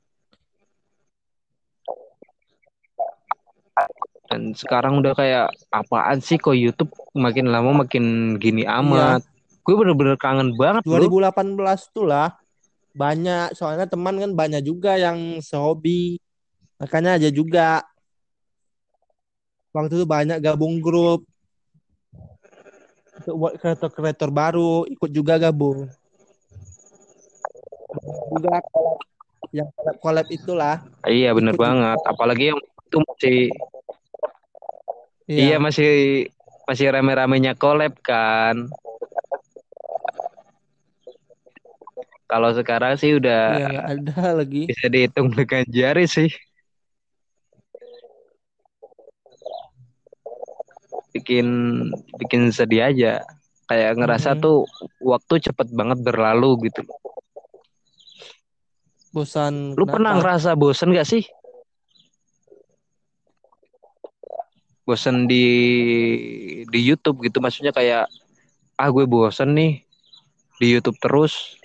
[4.25, 9.21] dan sekarang udah kayak apaan sih kok YouTube makin lama makin gini Iya.
[9.65, 12.37] Gue bener-bener kangen banget loh 2018 tuh lah
[12.95, 13.53] banyak.
[13.59, 16.23] Soalnya teman kan banyak juga yang sehobi.
[16.79, 17.83] Makanya aja juga.
[19.75, 21.27] Waktu itu banyak gabung grup.
[23.15, 25.91] Untuk buat kreator-kreator baru ikut juga gabung.
[28.31, 28.59] Juga
[29.55, 30.83] yang collab collab itulah.
[31.07, 31.67] Iya bener ikut juga.
[31.67, 31.99] banget.
[32.07, 33.39] Apalagi yang itu masih
[35.27, 35.43] iya.
[35.43, 35.91] Iya masih
[36.65, 38.71] masih rame-ramenya collab kan
[42.35, 44.67] kalau sekarang sih udah nggak ada lagi.
[44.67, 46.27] bisa dihitung dengan jari sih.
[51.15, 51.47] Bikin
[52.19, 53.23] bikin sedih aja.
[53.65, 54.41] Kayak ngerasa Mhm.
[54.43, 54.57] tuh
[55.01, 56.83] waktu cepet banget berlalu gitu.
[59.09, 60.35] Bosan lu pernah kenapa?
[60.37, 61.23] ngerasa bosen gak sih?
[64.85, 65.47] Bosen di
[66.67, 67.39] di YouTube gitu.
[67.39, 68.11] Maksudnya kayak
[68.75, 69.87] ah gue bosen nih.
[70.59, 71.57] Di YouTube terus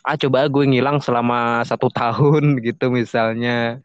[0.00, 3.80] ah coba gue ngilang selama satu tahun gitu misalnya.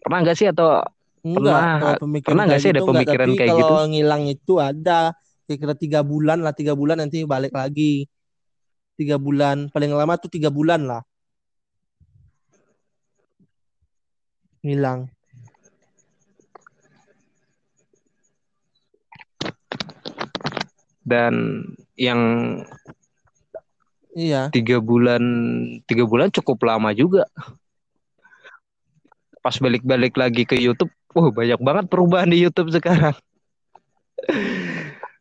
[0.00, 0.80] Pernah nggak sih atau
[1.26, 3.66] Enggak, Pernah- kalau pemikiran pernah nggak sih ada gitu enggak, pemikiran tapi kayak gitu?
[3.66, 4.98] kalau ngilang itu ada
[5.46, 8.06] kira-kira tiga bulan lah tiga bulan nanti balik lagi.
[8.96, 11.02] Tiga bulan paling lama tuh tiga bulan lah.
[14.62, 15.10] Hilang
[21.06, 21.62] dan
[21.94, 22.20] yang
[24.16, 24.48] iya.
[24.48, 25.20] Tiga bulan
[25.84, 27.28] tiga bulan cukup lama juga.
[29.44, 33.14] Pas balik-balik lagi ke YouTube wah banyak banget perubahan di YouTube sekarang.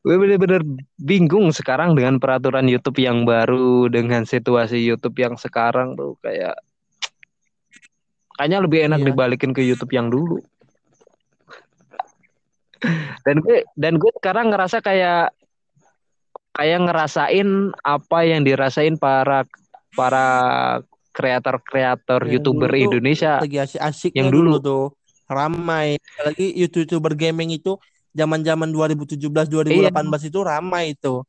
[0.05, 0.61] Gue bener-bener
[1.01, 6.13] bingung sekarang dengan peraturan YouTube yang baru dengan situasi YouTube yang sekarang tuh.
[6.21, 6.55] Kayak
[8.37, 9.07] kayaknya lebih enak Iya.
[9.11, 10.39] dibalikin ke YouTube yang dulu.
[13.25, 15.33] Dan gue dan gue sekarang ngerasa kayak
[16.55, 19.43] kayak ngerasain apa yang dirasain para
[19.91, 20.27] para
[21.15, 24.59] kreator-kreator youtuber Indonesia lagi asik-asiknya yang dulu.
[24.59, 24.63] dulu.
[24.63, 24.85] tuh.
[25.25, 25.97] Ramai.
[26.15, 27.75] Apalagi youtuber gaming itu
[28.15, 31.23] zaman-zaman 2017 2018 itu ramai itu.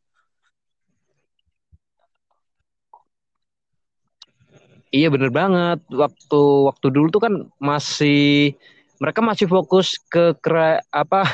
[4.94, 5.82] Iya bener banget.
[5.90, 8.54] Waktu waktu dulu tuh kan masih
[9.02, 11.26] mereka masih fokus ke kre, apa?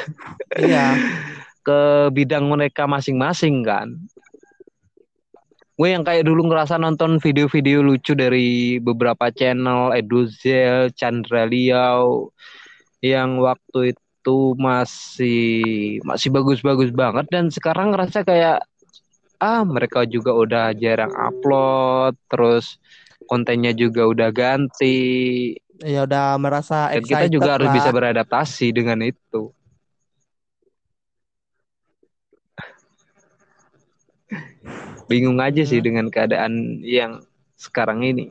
[0.57, 0.97] Iya
[1.63, 3.95] ke bidang mereka masing-masing kan.
[5.73, 12.31] Gue yang kayak dulu ngerasa nonton video-video lucu dari beberapa channel Eduzel, Chandra Liao
[13.03, 17.27] yang waktu itu masih masih bagus-bagus banget.
[17.33, 18.63] Dan sekarang ngerasa kayak
[19.43, 22.79] ah mereka juga udah jarang upload terus
[23.27, 25.57] kontennya juga udah ganti.
[25.83, 29.51] Ya udah merasa dan kita juga harus bisa beradaptasi dengan itu
[35.07, 35.87] bingung aja sih hmm.
[35.87, 37.23] dengan keadaan yang
[37.57, 38.31] sekarang ini.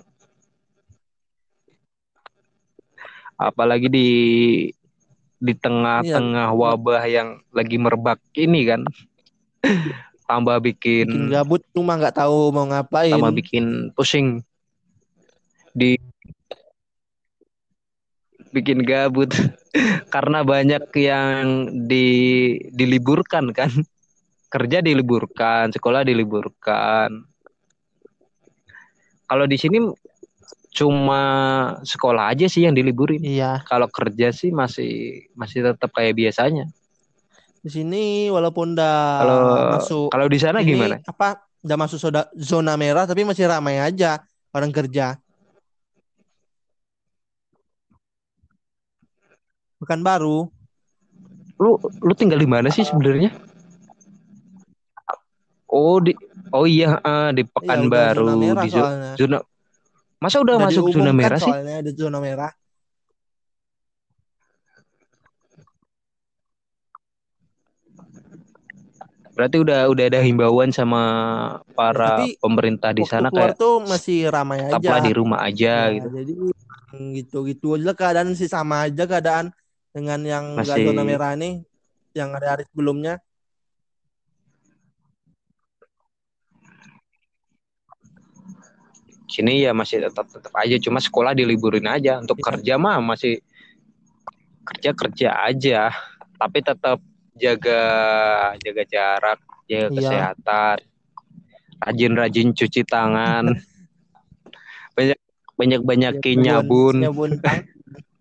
[3.39, 4.09] Apalagi di
[5.41, 6.57] di tengah-tengah iya.
[6.57, 8.81] wabah yang lagi merebak ini kan.
[10.29, 13.11] Tambah bikin, bikin gabut cuma nggak tahu mau ngapain.
[13.11, 14.39] Tambah bikin pusing.
[15.75, 15.99] Di
[18.53, 19.33] bikin gabut.
[20.13, 21.45] Karena banyak yang
[21.87, 22.07] di
[22.71, 23.71] diliburkan kan
[24.51, 27.23] kerja diliburkan sekolah diliburkan
[29.31, 29.79] kalau di sini
[30.75, 31.23] cuma
[31.87, 36.67] sekolah aja sih yang diliburin iya kalau kerja sih masih masih tetap kayak biasanya
[37.61, 39.37] di sini walaupun udah kalau
[39.77, 40.97] masuk kalau di sana ini, gimana?
[41.05, 45.21] Apa udah masuk zona, zona merah tapi masih ramai aja orang kerja.
[49.77, 50.49] Bukan baru.
[51.61, 53.29] Lu lu tinggal di mana sih sebenarnya?
[55.71, 56.11] Oh di
[56.51, 59.13] Oh iya uh, di iya, Pekanbaru iya, di soalnya.
[59.15, 59.39] zona
[60.21, 61.49] Masa udah, udah masuk zona merah sih?
[61.49, 62.51] Soalnya ada zona merah.
[69.31, 71.01] Berarti udah udah ada himbauan sama
[71.73, 75.01] para ya, pemerintah di sana kayak tuh masih ramai aja.
[75.01, 76.07] Di rumah aja ya, gitu.
[76.13, 76.33] Jadi
[77.15, 79.49] gitu-gitu aja keadaan sih sama aja keadaan
[79.95, 80.85] dengan yang masih...
[80.85, 81.63] zona merah nih
[82.13, 83.17] yang ada hari sebelumnya.
[89.31, 92.51] Sini ya masih tetap tetap aja cuma sekolah diliburin aja untuk ya.
[92.51, 93.39] kerja mah masih
[94.67, 95.95] kerja kerja aja
[96.35, 96.99] tapi tetap
[97.37, 97.83] jaga
[98.61, 99.87] jaga jarak, jaga iya.
[99.93, 100.77] kesehatan,
[101.81, 103.45] rajin-rajin cuci tangan,
[104.97, 105.19] banyak
[105.57, 107.65] banyak banyakin nyabun, nyabun tang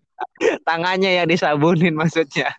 [0.67, 2.53] tangannya yang disabunin maksudnya.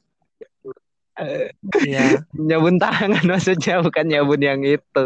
[1.83, 2.23] Iya.
[2.49, 5.05] nyabun tangan maksudnya bukan nyabun yang itu.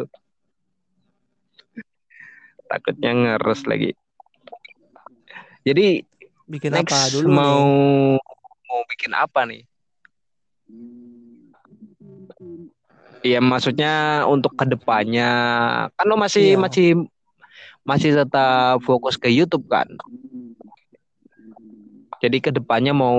[2.67, 3.95] Takutnya ngeres lagi.
[5.67, 6.03] Jadi
[6.47, 8.23] bikin next apa dulu mau nih?
[8.71, 9.63] mau bikin apa nih?
[13.27, 15.31] Iya maksudnya untuk ke depannya
[15.99, 16.63] kan lo masih iya.
[16.63, 16.89] masih
[17.83, 19.91] masih tetap fokus ke YouTube kan.
[22.23, 23.19] Jadi ke depannya mau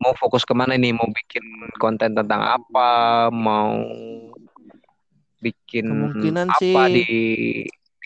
[0.00, 0.90] mau fokus ke mana nih?
[0.90, 1.42] Mau bikin
[1.78, 3.30] konten tentang apa?
[3.30, 3.78] Mau
[5.40, 7.10] bikin Kemungkinan apa sih, di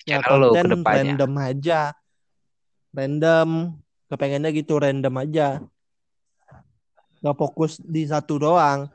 [0.05, 1.17] ya, ke depannya?
[1.17, 1.81] Random aja,
[2.93, 3.49] random.
[4.05, 5.65] Kepengennya gitu random aja.
[7.25, 8.93] Gak fokus di satu doang.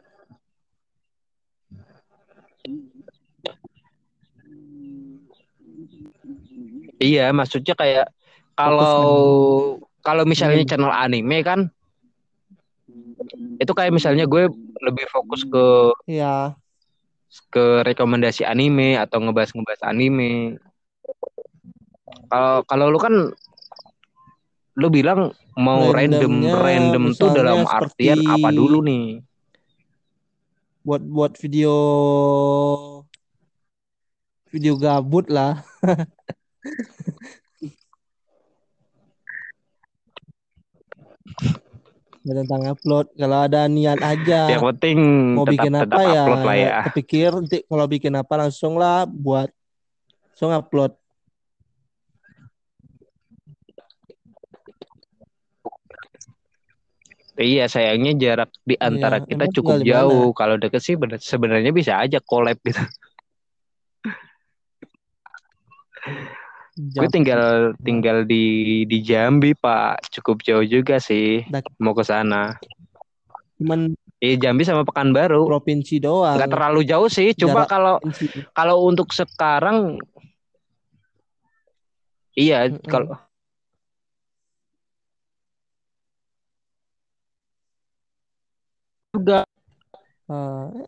[6.99, 8.07] Iya, maksudnya kayak
[8.53, 8.99] kalau
[10.03, 10.69] kalau misalnya hmm.
[10.69, 11.59] channel anime kan
[13.59, 14.51] itu kayak misalnya gue
[14.83, 16.55] lebih fokus ke iya
[17.53, 20.57] ke rekomendasi anime atau ngebahas-ngebahas anime.
[22.29, 23.13] Kalau kalau lu kan
[24.79, 29.25] lu bilang mau random random tuh dalam artian apa dulu nih?
[30.85, 31.73] Buat buat video
[34.53, 35.65] video gabut lah.
[42.29, 44.97] tentang upload kalau ada niat aja yang penting
[45.33, 49.49] mau tetap, bikin apa ya, ya kepikir nanti kalau bikin apa langsung lah buat
[50.35, 50.98] langsung upload
[57.39, 60.35] Iya sayangnya jarak di antara iya, kita cukup jauh.
[60.35, 62.83] Kalau deket sih sebenarnya bisa aja collab gitu.
[66.79, 71.47] Gue tinggal tinggal di di Jambi pak, cukup jauh juga sih.
[71.79, 72.59] Mau ke sana.
[73.59, 75.47] Cuman Eh Jambi sama Pekanbaru.
[75.47, 76.35] Provinsi doang.
[76.35, 77.31] Gak terlalu jauh sih.
[77.31, 78.03] Coba kalau
[78.51, 79.95] kalau untuk sekarang,
[82.35, 82.91] iya mm -hmm.
[82.91, 83.15] kalau
[89.13, 89.45] juga.
[90.29, 90.85] Uh,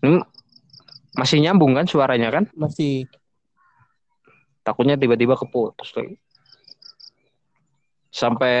[0.00, 0.24] Hmm,
[1.12, 2.48] masih nyambung kan suaranya kan?
[2.56, 3.04] Masih.
[4.64, 6.16] Takutnya tiba-tiba keputus lagi.
[8.08, 8.58] Sampai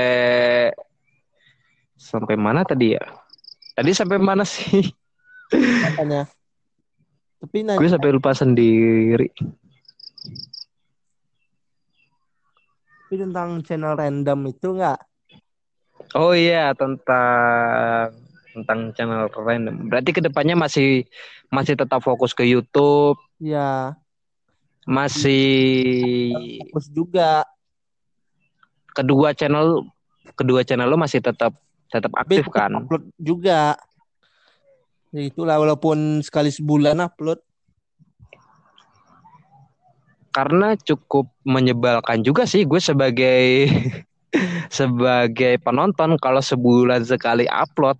[1.96, 3.04] sampai mana tadi ya?
[3.72, 4.92] Tadi sampai mana sih?
[5.88, 6.28] Makanya.
[7.40, 9.32] Tapi Gue sampai lupa sendiri.
[13.10, 15.02] Tapi tentang channel random itu enggak?
[16.14, 18.14] Oh iya tentang
[18.54, 19.90] tentang channel random.
[19.90, 21.10] Berarti ke depannya masih
[21.50, 23.98] masih tetap fokus ke YouTube, Ya,
[24.86, 26.30] masih
[26.62, 27.42] fokus juga.
[28.94, 29.90] kedua channel
[30.38, 31.50] kedua channel lo masih tetap
[31.90, 32.78] tetap aktif Tapi kan?
[32.78, 33.74] upload juga.
[35.10, 37.42] Ya itulah walaupun sekali sebulan upload.
[40.30, 43.66] Karena cukup menyebalkan juga sih gue sebagai
[44.78, 47.98] sebagai penonton kalau sebulan sekali upload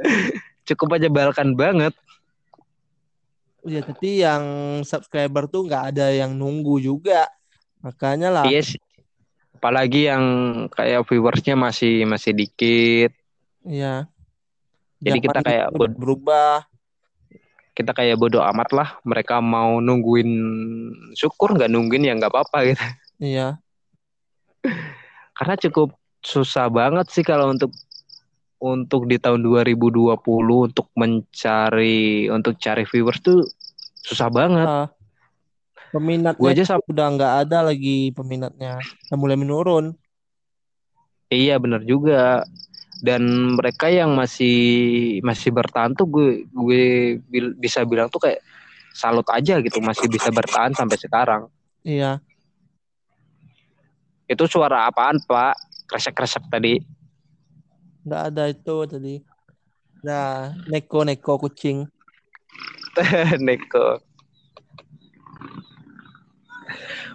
[0.68, 1.94] cukup menyebalkan banget.
[3.66, 4.44] Ya, tapi yang
[4.86, 7.26] subscriber tuh nggak ada yang nunggu juga.
[7.82, 8.44] Makanya lah.
[8.46, 8.80] Iya sih.
[9.58, 10.24] Apalagi yang
[10.70, 13.10] kayak viewersnya masih masih dikit.
[13.66, 14.06] Iya.
[15.02, 16.64] Jadi kita kayak berubah.
[17.76, 18.88] Kita kayak bodoh amat lah.
[19.04, 20.30] Mereka mau nungguin
[21.12, 22.84] syukur nggak nungguin ya nggak apa-apa gitu.
[23.20, 23.60] Iya.
[25.36, 25.92] Karena cukup
[26.24, 27.70] susah banget sih kalau untuk
[28.56, 30.16] untuk di tahun 2020
[30.72, 33.44] untuk mencari untuk cari viewers tuh
[34.00, 34.64] susah banget.
[34.64, 34.88] Ah,
[35.92, 38.80] peminatnya Gue aja sam- udah nggak ada lagi peminatnya.
[39.12, 39.92] Udah mulai menurun.
[41.28, 42.46] iya bener juga.
[42.96, 44.56] Dan mereka yang masih
[45.20, 46.84] masih bertahan tuh gue gue
[47.28, 48.40] bil- bisa bilang tuh kayak
[48.96, 51.42] salut aja gitu masih bisa bertahan sampai sekarang.
[51.84, 52.24] Iya.
[54.26, 55.54] Itu suara apaan, Pak?
[55.86, 56.80] Kresek-kresek tadi.
[58.02, 59.14] Nggak ada itu tadi.
[60.02, 61.86] Nah, neko neko kucing.
[63.46, 64.00] Neko.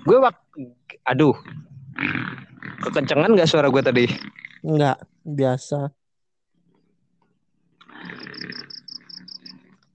[0.06, 0.38] Gue wak
[1.10, 1.34] aduh.
[2.82, 4.06] Kekencengan gak suara gue tadi?
[4.62, 5.94] Nggak biasa.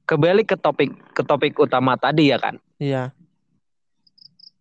[0.07, 2.62] Kembali ke topik ke topik utama tadi ya kan.
[2.79, 3.11] Iya.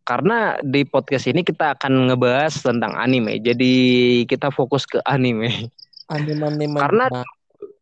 [0.06, 3.42] Karena di podcast ini kita akan ngebahas tentang anime.
[3.42, 3.74] Jadi
[4.26, 5.70] kita fokus ke anime.
[6.10, 6.78] Anime-anime.
[6.78, 7.26] Karena- juga.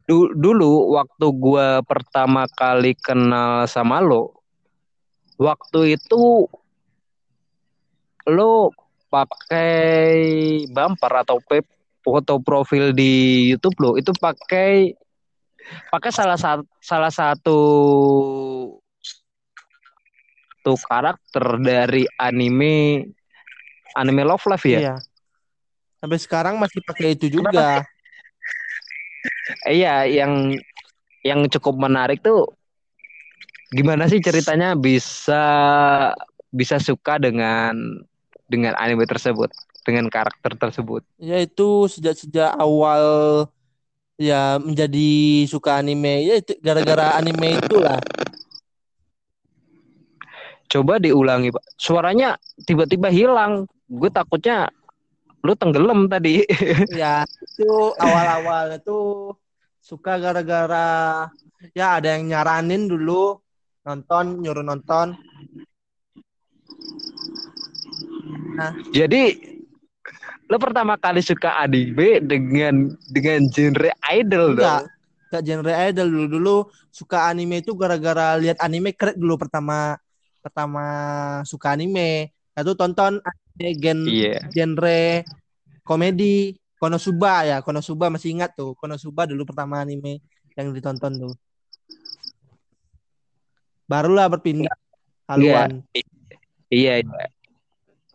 [0.04, 4.36] Du- dulu waktu gue pertama kali kenal sama lo,
[5.40, 6.44] waktu itu
[8.28, 8.52] lo
[9.08, 10.12] pakai
[10.68, 11.64] bumper atau pep
[12.04, 14.92] foto profil di YouTube lo itu pakai
[15.90, 17.60] pakai salah satu salah satu
[20.64, 23.08] tuh karakter dari anime
[23.96, 24.80] anime Love Live ya.
[24.80, 24.96] Iya.
[26.04, 27.84] Sampai sekarang masih pakai itu juga.
[29.64, 30.56] Iya, yang
[31.24, 32.48] yang cukup menarik tuh
[33.72, 35.44] gimana sih ceritanya bisa
[36.52, 38.04] bisa suka dengan
[38.52, 39.50] dengan anime tersebut,
[39.84, 41.04] dengan karakter tersebut.
[41.20, 43.04] Ya itu sejak-sejak awal
[44.18, 48.00] ya menjadi suka anime ya itu gara-gara anime itulah.
[50.72, 51.78] Coba diulangi, Pak.
[51.78, 52.34] Suaranya
[52.66, 53.70] tiba-tiba hilang.
[53.86, 54.74] Gue takutnya
[55.46, 56.42] lu tenggelam tadi.
[56.98, 59.38] Ya itu awal-awalnya tuh
[59.84, 61.28] suka gara-gara
[61.76, 63.38] ya ada yang nyaranin dulu
[63.84, 65.14] nonton nyuruh nonton.
[68.96, 69.53] Jadi
[70.44, 74.86] lu pertama kali suka anime dengan dengan genre idol Enggak, dong.
[75.32, 76.56] enggak genre idol dulu dulu
[76.94, 79.98] suka anime itu gara-gara lihat anime keren dulu pertama
[80.44, 80.84] pertama
[81.48, 82.30] suka anime.
[82.54, 84.38] Lalu tonton anime gen Iya.
[84.52, 85.24] genre
[85.82, 90.20] komedi Konosuba ya Konosuba masih ingat tuh Konosuba dulu pertama anime
[90.54, 91.34] yang ditonton tuh
[93.88, 94.76] barulah berpindah
[95.26, 95.82] haluan
[96.68, 97.26] Iya, iya.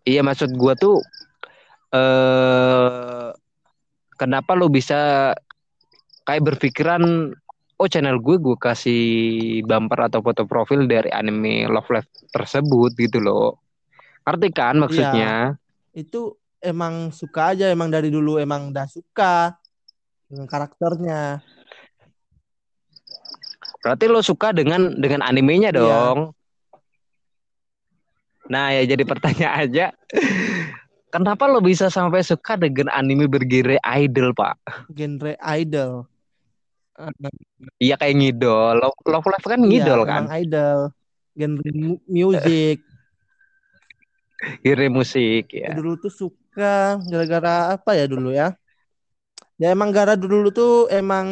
[0.03, 0.99] Iya maksud gua tuh
[1.89, 3.29] eh
[4.19, 5.33] kenapa lo bisa
[6.27, 7.33] kayak berpikiran
[7.79, 9.05] oh channel gue gue kasih
[9.65, 13.63] bumper atau foto profil dari anime Love Live tersebut gitu loh.
[14.27, 15.57] Ngerti kan maksudnya?
[15.97, 19.57] itu emang suka aja emang dari dulu emang udah suka
[20.29, 21.43] dengan karakternya
[23.79, 25.79] Berarti lo suka dengan dengan animenya Iya.
[25.81, 26.19] dong.
[28.49, 29.87] Nah, ya jadi pertanyaan aja.
[31.09, 34.57] Kenapa lo bisa sampai suka dengan anime bergenre idol, Pak?
[34.97, 35.93] genre idol
[37.79, 38.75] Iya kayak ngidol.
[38.83, 40.23] Love, Love Live kan iya, ngidol kan?
[40.23, 40.79] emang idol
[41.39, 42.77] genre mu- music
[44.65, 45.75] Genre musik ya.
[45.75, 48.47] dulu tuh suka gara-gara apa ya dulu ya
[49.61, 51.27] ya emang gara dulu tuh emang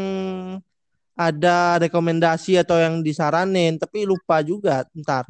[1.16, 5.24] ada rekomendasi atau yang disaranin tapi lupa juga ntar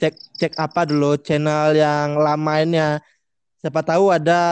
[0.00, 3.00] cek cek apa dulu channel yang lamanya
[3.64, 4.42] Siapa tahu ada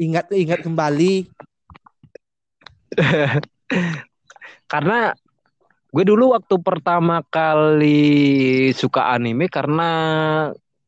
[0.00, 1.28] ingat-ingat kembali.
[4.72, 5.12] karena
[5.92, 9.90] gue dulu waktu pertama kali suka anime karena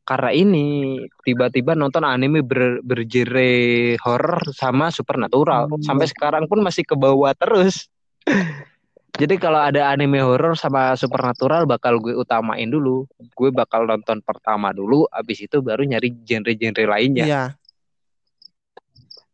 [0.09, 5.85] karena ini tiba-tiba nonton anime ber, berjere horror sama supernatural Oh.
[5.85, 7.93] sampai sekarang pun masih ke bawah terus
[9.21, 13.05] jadi kalau ada anime horror sama supernatural bakal gue utamain dulu
[13.37, 17.45] gue bakal nonton pertama dulu abis itu baru nyari genre-genre lainnya Iya.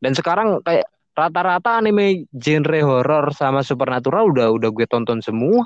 [0.03, 5.65] dan sekarang kayak rata-rata anime genre horror sama supernatural udah udah gue tonton semua.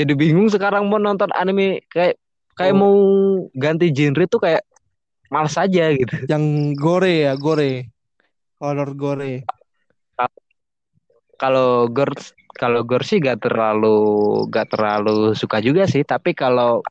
[0.00, 2.16] Jadi bingung sekarang mau nonton anime kayak
[2.56, 2.80] kayak Oh.
[2.80, 2.96] mau
[3.52, 4.64] ganti genre tuh kayak
[5.28, 6.24] males aja gitu.
[6.24, 6.44] Yang
[6.80, 7.92] gore ya, gore.
[8.56, 9.44] Horror gore.
[11.36, 13.96] Kalau girls kalau gore sih gak terlalu
[14.52, 16.84] gak terlalu suka juga sih, tapi kalau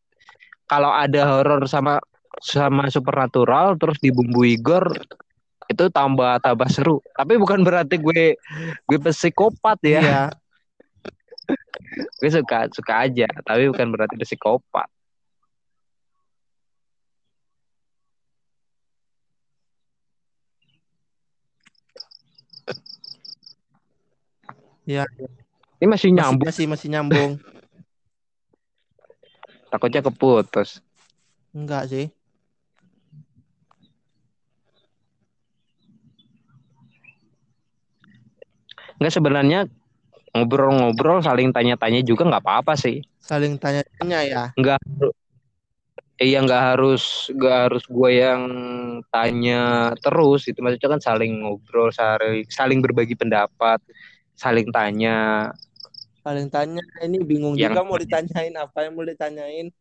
[0.65, 2.01] kalau ada horror sama
[2.41, 4.97] sama supernatural terus dibumbui gore
[5.69, 6.97] itu tambah tambah seru.
[7.13, 8.33] Tapi bukan berarti gue
[8.89, 10.01] gue psikopat ya.
[10.01, 10.23] Iya.
[12.21, 14.85] gue suka suka aja tapi bukan berarti psikopat
[24.89, 25.05] Iya.
[25.79, 27.31] Ini masih Masih, nyambung masih masih nyambung.
[29.71, 30.81] takutnya keputus
[31.49, 32.05] Enggak sih.
[38.99, 39.59] nggak sebenarnya
[40.35, 44.43] ngobrol-ngobrol saling tanya-tanya juga nggak apa-apa sih Saling tanya-tanya ya.
[44.59, 44.79] nggak
[46.19, 48.43] iya nggak harus nggak harus gue yang
[49.07, 53.79] tanya terus itu maksudnya kan saling ngobrol saling saling berbagi pendapat
[54.35, 55.49] saling tanya
[56.29, 56.85] Saling tanya.
[57.01, 59.73] Ini bingung Yang- juga mau ditanyain apa yang mau ditanyain.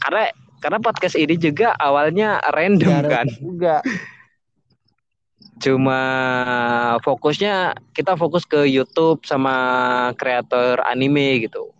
[0.00, 0.28] karena
[0.60, 3.76] karena podcast ini juga awalnya random Ya, kan juga.
[5.56, 6.00] cuma
[7.00, 9.56] fokusnya kita fokus ke YouTube sama
[10.16, 11.72] kreator anime gitu.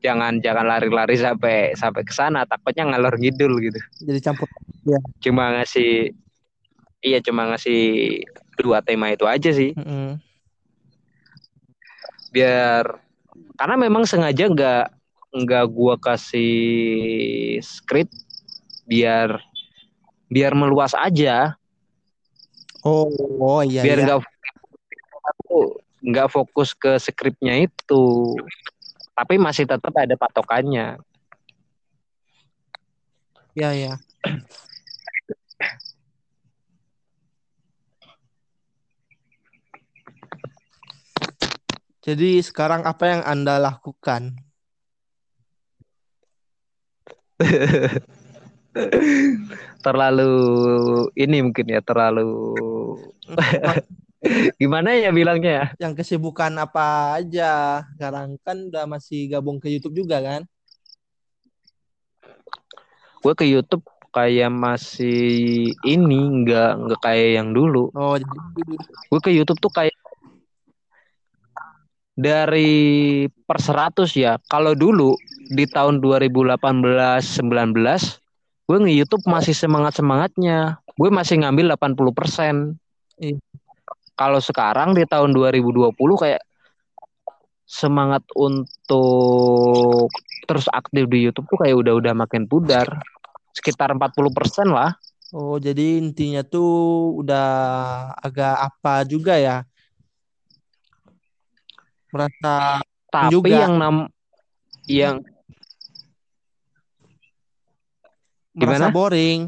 [0.00, 3.80] Jangan jangan lari-lari sampai sampai ke sana takutnya ngalor ngidul gitu.
[4.04, 4.48] Jadi campur.
[5.20, 6.16] Cuma ngasih
[7.00, 7.80] iya cuma ngasih
[8.56, 10.20] dua tema itu aja sih Mm-mm.
[12.30, 12.98] Biar
[13.58, 14.86] karena memang sengaja nggak
[15.30, 18.10] nggak gua kasih skrip
[18.86, 19.38] biar
[20.30, 21.54] biar meluas aja
[22.80, 24.04] Oh, oh iya biar iya.
[24.08, 24.18] nggak
[25.20, 28.34] aku nggak fokus ke skripnya itu
[29.12, 30.96] tapi masih tetap ada patokannya
[33.50, 33.94] Iya iya.
[42.10, 44.34] Jadi sekarang apa yang Anda lakukan?
[49.86, 50.34] terlalu
[51.14, 52.52] ini mungkin ya terlalu
[54.60, 57.86] gimana ya bilangnya ya Yang kesibukan apa aja?
[57.94, 60.42] Sekarang kan udah masih gabung ke YouTube juga kan?
[63.20, 68.74] gue ke YouTube kayak masih ini nggak nggak kayak yang dulu Oh, jadi
[69.12, 69.92] gue ke YouTube tuh kayak
[72.20, 74.36] dari per 100 ya.
[74.44, 75.16] Kalau dulu
[75.50, 77.74] di tahun 2018 19
[78.70, 82.78] gue nge YouTube masih semangat semangatnya gue masih ngambil 80%
[83.20, 83.36] Iya.
[84.16, 85.92] kalau sekarang di tahun 2020
[86.22, 86.40] kayak
[87.70, 90.10] semangat untuk
[90.50, 92.90] terus aktif di YouTube tuh kayak udah-udah makin pudar.
[93.54, 94.98] Sekitar 40% lah.
[95.30, 97.46] Oh, jadi intinya tuh udah
[98.18, 99.62] agak apa juga ya?
[102.10, 103.50] Merasa tapi Juga.
[103.50, 103.96] yang nam
[104.86, 105.16] yang
[108.54, 108.94] merasa Gimana?
[108.94, 109.40] boring.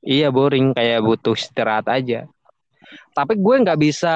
[0.00, 2.24] Iya boring kayak butuh istirahat aja.
[3.12, 4.14] Tapi gue nggak bisa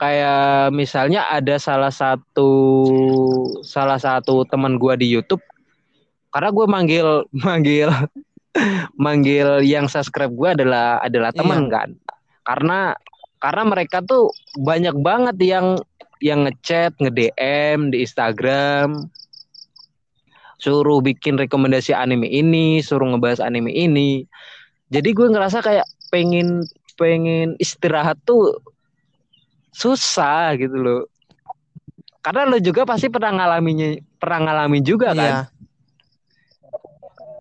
[0.00, 2.50] kayak misalnya ada salah satu
[3.62, 5.44] salah satu teman gue di YouTube
[6.32, 7.06] karena gue manggil
[7.46, 7.90] manggil
[8.98, 11.94] manggil yang subscribe gue adalah adalah teman kan.
[12.42, 12.94] Karena
[13.40, 14.30] karena mereka tuh
[14.60, 15.80] banyak banget yang
[16.20, 19.08] yang ngechat, nge-DM di Instagram
[20.60, 24.28] suruh bikin rekomendasi anime ini, suruh ngebahas anime ini.
[24.92, 26.68] Jadi gue ngerasa kayak pengen
[27.00, 28.60] pengen istirahat tuh
[29.72, 31.02] susah gitu loh.
[32.20, 35.48] Karena lo juga pasti pernah ngalaminya pernah ngalamin juga kan.
[35.48, 35.59] Iya.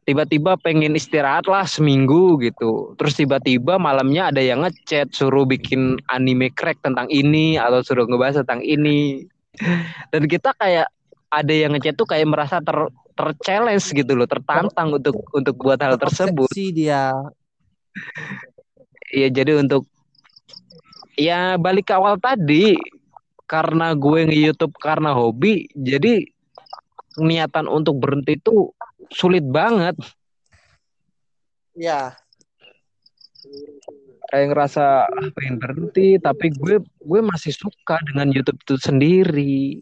[0.09, 2.97] Tiba-tiba pengen istirahat lah seminggu gitu.
[2.97, 8.41] Terus tiba-tiba malamnya ada yang ngechat suruh bikin anime crack tentang ini atau suruh ngebahas
[8.41, 9.29] tentang ini.
[10.09, 10.89] Dan kita kayak
[11.29, 16.01] ada yang ngechat tuh kayak merasa ter, terchallenge gitu loh, tertantang untuk untuk buat hal
[16.01, 16.49] tersebut.
[16.49, 17.13] Terobsesi dia.
[19.13, 19.85] Iya, jadi untuk
[21.13, 22.81] ya balik ke awal tadi
[23.45, 26.25] karena gue nge-YouTube karena hobi, jadi
[27.21, 28.73] niatan untuk berhenti itu
[29.13, 29.95] sulit banget.
[31.77, 32.17] Ya,
[34.29, 39.81] Kayak ngerasa ah, pengen berhenti, tapi gue gue masih suka dengan YouTube itu sendiri.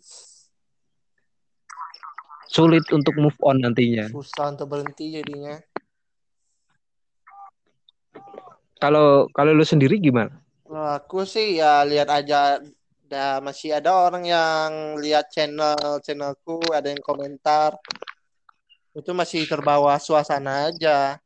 [2.47, 4.07] Sulit untuk move on nantinya.
[4.07, 5.59] susah untuk berhenti jadinya.
[8.79, 10.31] Kalau kalau lu sendiri gimana?
[10.63, 12.63] Kalau aku sih ya lihat aja
[13.07, 17.75] ada masih ada orang yang lihat channel channelku ada yang komentar
[18.97, 21.21] itu masih terbawa suasana aja.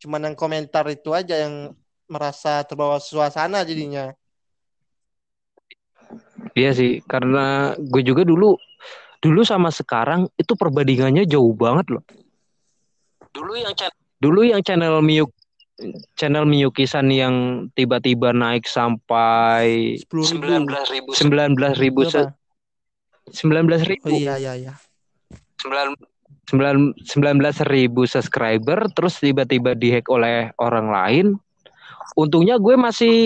[0.00, 1.76] Cuman yang komentar itu aja yang
[2.08, 4.16] merasa terbawa suasana jadinya.
[6.56, 8.56] Iya sih, karena gue juga dulu
[9.22, 12.04] dulu sama sekarang itu perbandingannya jauh banget loh.
[13.32, 15.30] Dulu yang channel dulu yang channel Miyuk
[16.18, 21.10] channel Miyukisan yang tiba-tiba naik sampai sepuluh ribu.
[21.14, 22.00] Sembilan belas ribu.
[23.32, 24.74] Sembilan belas ribu oh iya iya iya.
[25.62, 26.11] Sembilan
[26.50, 31.26] sembilan belas ribu subscriber terus tiba-tiba dihack oleh orang lain.
[32.12, 33.16] Untungnya gue masih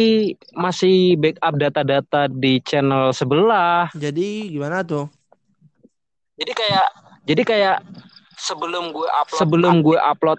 [0.54, 3.90] masih backup data-data di channel sebelah.
[3.96, 5.10] Jadi gimana tuh?
[6.36, 6.86] Jadi kayak
[7.26, 7.76] jadi kayak
[8.36, 10.38] sebelum gue upload sebelum gue upload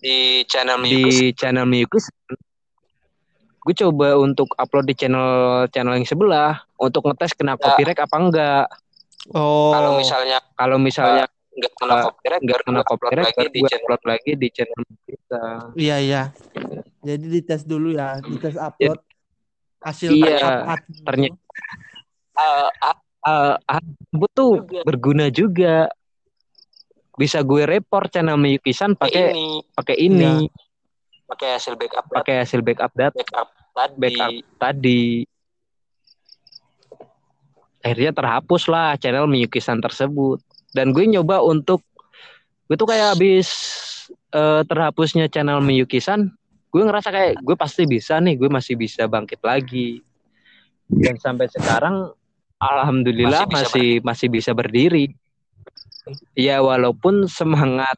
[0.00, 2.08] di channel di channel Miyukis
[3.68, 7.60] gue coba untuk upload di channel channel yang sebelah untuk ngetes kena Ya.
[7.60, 8.64] copyright apa enggak
[9.32, 9.72] oh.
[9.74, 11.24] Kalau misalnya kalau misalnya
[11.58, 13.82] nggak kena copyright, nggak kena copyright lagi di channel.
[13.82, 15.42] upload lagi di channel kita.
[15.74, 16.22] Iya iya.
[17.02, 19.00] Jadi dites dulu ya dites upload
[19.82, 20.70] hasil Iya,
[21.06, 21.38] ternyata-
[23.28, 24.52] Eh, hal tersebut tuh
[24.86, 25.90] berguna juga.
[27.18, 29.46] Bisa gue report channel Miyukisan pakai ini.
[29.74, 30.46] pakai ini.
[31.26, 33.98] Pakai hasil backup pakai hasil backup data backup tadi.
[34.00, 35.02] backup tadi
[37.88, 40.44] akhirnya terhapus lah channel Miyukisan tersebut.
[40.76, 41.80] Dan gue nyoba untuk
[42.68, 43.48] gue tuh kayak habis
[44.36, 46.28] eh, terhapusnya channel Miyukisan
[46.68, 50.04] gue ngerasa kayak gue pasti bisa nih gue masih bisa bangkit lagi.
[50.88, 52.12] Dan sampai sekarang
[52.60, 55.16] alhamdulillah Masih bisa masih masih bisa berdiri.
[56.36, 57.96] Ya walaupun semangat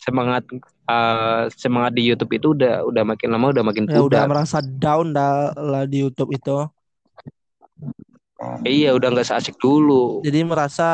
[0.00, 0.42] semangat
[0.90, 5.14] eh, semangat di YouTube itu udah udah makin lama udah makin ya udah merasa down
[5.14, 6.66] dah lah di YouTube itu
[8.64, 10.88] iya udah nggak seasik dulu jadi merasa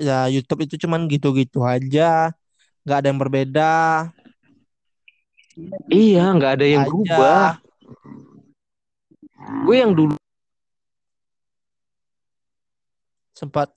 [0.00, 2.32] ya YouTube itu cuman gitu-gitu aja
[2.84, 3.76] nggak ada yang berbeda
[5.90, 6.90] Iya, nggak ada yang aja.
[6.90, 7.48] berubah.
[9.66, 10.14] Gue yang dulu
[13.34, 13.70] sempat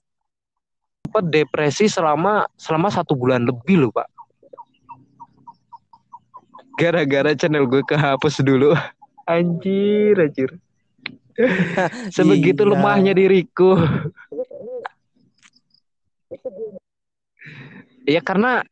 [1.06, 4.08] sempat depresi selama selama satu bulan lebih loh, Pak.
[6.78, 8.74] Gara-gara channel gue kehapus dulu.
[9.30, 10.50] Anjir, anjir.
[12.16, 12.70] Sebegitu Iya.
[12.76, 13.76] lemahnya diriku.
[18.02, 18.66] Iya karena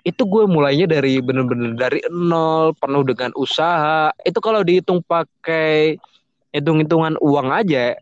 [0.00, 6.00] itu gue mulainya dari bener-bener dari nol penuh dengan usaha itu kalau dihitung pakai
[6.56, 8.00] hitung-hitungan uang aja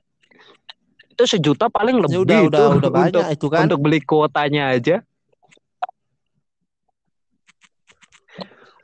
[1.11, 3.99] itu sejuta paling lebih ya udah itu udah udah banyak untuk itu kan untuk beli
[4.07, 5.03] kuotanya aja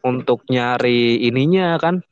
[0.03, 2.03] untuk nyari ininya kan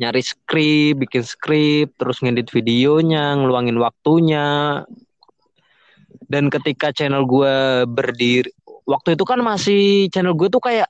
[0.00, 4.80] nyari skrip bikin skrip terus ngedit videonya ngeluangin waktunya.
[6.30, 8.48] Dan ketika channel gue berdiri
[8.88, 10.88] waktu itu kan masih channel gue tuh kayak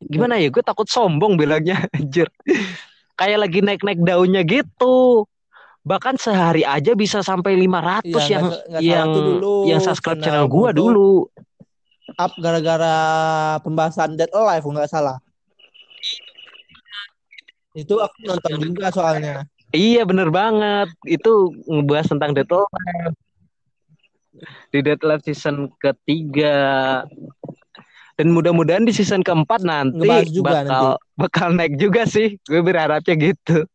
[0.00, 2.26] gimana ya gue takut sombong bilangnya anjir.
[3.14, 5.28] Kayak lagi naik-naik daunnya gitu.
[5.84, 9.56] Bahkan sehari aja bisa sampai 500 Iya, yang nggak salah yang dulu.
[9.68, 11.12] yang subscribe channel tuh dulu.
[12.14, 12.96] up gara-gara
[13.60, 15.18] pembahasan Dead Alive nggak salah
[17.74, 19.44] itu aku nonton juga soalnya
[19.74, 20.88] Iya bener banget.
[21.02, 23.18] Itu ngebahas tentang Dead Life.
[24.70, 27.02] Di Dead season ketiga.
[28.14, 30.84] Dan mudah-mudahan di season keempat nanti Ngebahas juga bakal
[31.18, 32.38] bakal naik juga sih.
[32.46, 33.66] Gue berharapnya gitu.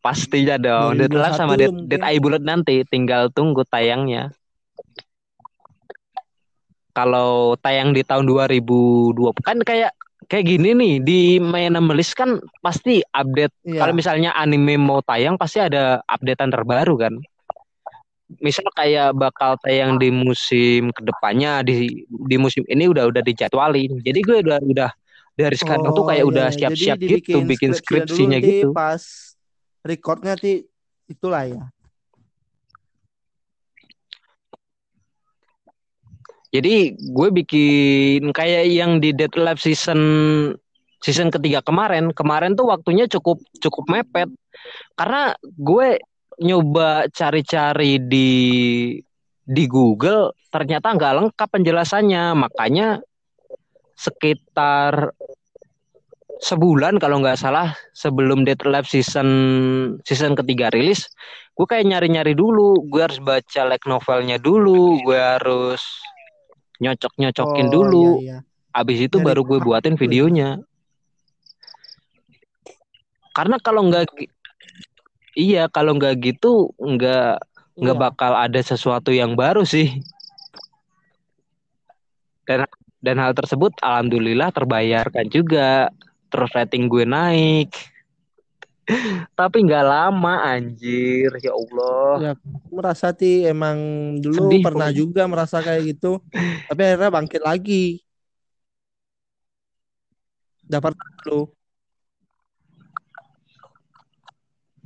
[0.00, 0.96] Pastinya dong.
[0.96, 1.88] Dead Life 2021 sama Dead, mungkin.
[1.92, 4.32] Dead Eye Bullet nanti tinggal tunggu tayangnya.
[6.96, 9.12] Kalau tayang di tahun 2020
[9.44, 9.92] kan kayak
[10.26, 11.20] kayak gini nih di
[11.92, 13.80] list kan pasti update Iya.
[13.84, 17.14] kalau misalnya anime mau tayang pasti ada updatean terbaru kan.
[18.40, 24.00] Misal kayak bakal tayang di musim ke depannya di di musim ini udah udah dijadwalin.
[24.00, 24.90] Jadi gue udah udah
[25.34, 26.56] dari sekarang tuh Oh, kayak iya, udah iya.
[26.56, 28.68] siap-siap gitu bikin skripsinya dulu, gitu.
[28.70, 29.02] pas
[29.84, 30.62] recordnya nanti
[31.10, 31.62] itulah ya
[36.54, 39.98] Jadi gue bikin kayak yang di Dead Live season
[41.02, 42.14] season ketiga kemarin.
[42.14, 44.30] Kemarin tuh waktunya cukup cukup mepet.
[44.94, 45.98] Karena gue
[46.38, 48.30] nyoba cari-cari di
[49.42, 52.38] di Google ternyata nggak lengkap penjelasannya.
[52.38, 53.02] Makanya
[53.98, 55.10] sekitar
[56.38, 59.26] sebulan kalau nggak salah sebelum Dead Live season
[60.06, 61.10] season ketiga rilis,
[61.58, 62.78] gue kayak nyari-nyari dulu.
[62.86, 65.02] Gue harus baca like novelnya dulu.
[65.02, 65.82] Gue harus
[66.78, 68.06] nyocok-nyocokin Oh, dulu.
[68.22, 68.38] iya, iya.
[68.74, 70.58] Abis itu Nyari baru gue buatin videonya.
[73.30, 74.10] Karena kalau nggak
[75.34, 77.42] iya kalau nggak gitu nggak
[77.74, 78.04] nggak Iya.
[78.10, 79.90] bakal ada sesuatu yang baru sih.
[82.46, 82.66] Dan
[83.00, 85.90] dan hal tersebut alhamdulillah terbayarkan juga.
[86.30, 87.70] Terus rating gue naik.
[89.34, 92.10] Tapi nggak lama anjir ya Allah.
[92.20, 92.32] Ya,
[92.68, 93.78] merasa ti emang
[94.20, 95.00] dulu Sedih pernah pokoknya.
[95.00, 96.20] juga merasa kayak gitu,
[96.68, 98.04] tapi akhirnya bangkit lagi.
[100.64, 101.52] Dapat dulu,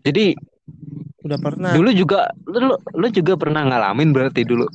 [0.03, 0.35] Jadi
[1.27, 1.73] udah pernah.
[1.75, 4.67] dulu juga lu lu juga pernah ngalamin berarti dulu.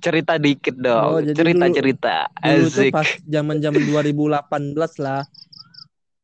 [0.00, 1.28] Cerita dikit Oh, dong.
[1.28, 2.30] jadi Cerita-cerita.
[2.40, 2.92] Dulu tuh Asik.
[2.94, 5.22] pas zaman-zaman 2018 lah,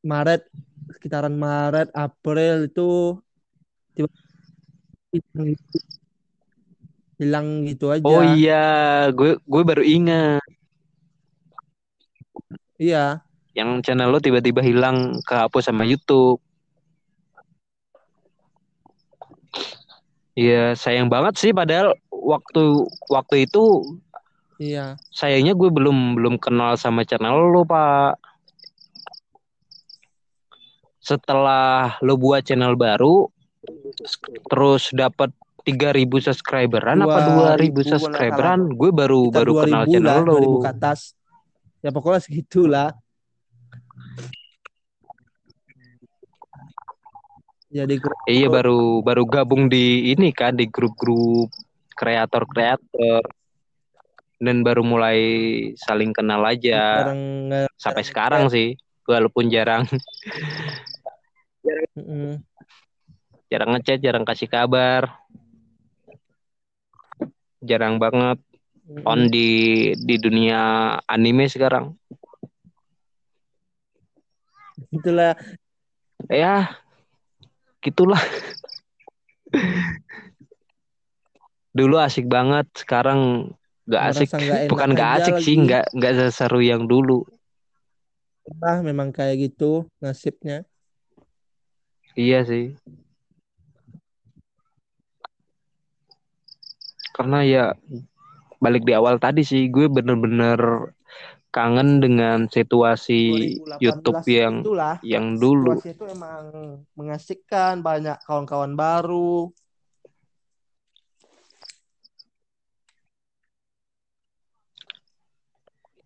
[0.00, 0.46] Maret,
[1.00, 3.16] sekitaran Maret, April itu
[3.96, 4.12] tiba
[5.16, 5.78] hilang gitu,
[7.16, 8.04] hilang gitu aja.
[8.04, 10.44] Oh iya, gue gue baru ingat
[12.76, 13.24] Iya,
[13.56, 16.38] yang channel lo tiba-tiba hilang kehapus sama YouTube.
[20.38, 23.84] Iya, sayang banget sih padahal waktu waktu itu
[24.62, 24.94] iya.
[25.10, 28.29] sayangnya gue belum belum kenal sama channel lo, Pak.
[31.00, 33.28] Setelah lo buat channel baru
[34.48, 35.32] terus dapat
[35.64, 40.08] 3000 subscriberan apa 2000 2000 kalau nggak subscriberan, gue baru Sekitar baru kenal 2000 channel
[40.08, 40.32] lah, lo.
[40.36, 41.00] 2000 ke atas.
[41.80, 42.88] Ya pokoknya segitulah.
[47.70, 51.54] Jadi grup Iya baru baru gabung di ini kan di grup-grup
[51.94, 53.22] kreator-kreator
[54.40, 55.20] dan baru mulai
[55.78, 58.74] saling kenal aja nggak- sampai sekarang sih
[59.06, 59.84] walaupun jarang
[61.64, 62.40] Mm-mm.
[63.50, 65.10] jarang ngechat jarang kasih kabar
[67.60, 68.38] jarang banget
[68.88, 69.04] Mm-mm.
[69.04, 69.48] on di
[70.00, 71.92] di dunia anime sekarang
[74.90, 75.36] Itulah
[76.30, 76.72] ya
[77.84, 78.20] gitulah
[81.70, 83.52] dulu asik banget sekarang
[83.86, 85.64] nggak asik enak bukan nggak asik sih lagi.
[85.66, 87.26] nggak nggak seseru yang dulu
[88.64, 90.66] ah, memang kayak gitu nasibnya.
[92.18, 92.74] Iya sih.
[97.14, 97.64] Karena ya
[98.60, 100.92] balik di awal tadi sih gue bener-bener
[101.50, 105.74] kangen dengan situasi 2018 YouTube yang itulah yang dulu.
[105.74, 106.44] situasi itu emang
[106.94, 109.50] mengasihkan banyak kawan-kawan baru.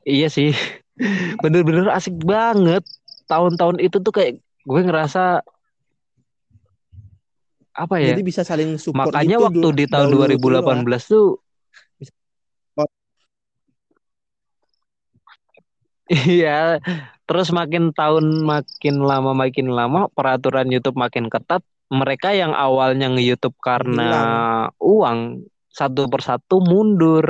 [0.04, 0.52] Iya sih.
[1.42, 2.84] Bener-bener asik banget.
[3.24, 5.40] Tahun-tahun itu tuh kayak gue ngerasa
[7.74, 8.14] apa ya?
[8.14, 11.28] Jadi bisa saling support Makanya gitu waktu dulu- di tahun dahulu tuh 2018 tuh
[16.04, 16.84] Iya,
[17.24, 21.64] terus makin tahun makin lama makin lama peraturan YouTube makin ketat.
[21.88, 24.12] Mereka yang awalnya nge-YouTube karena
[24.76, 27.24] uang satu persatu mundur.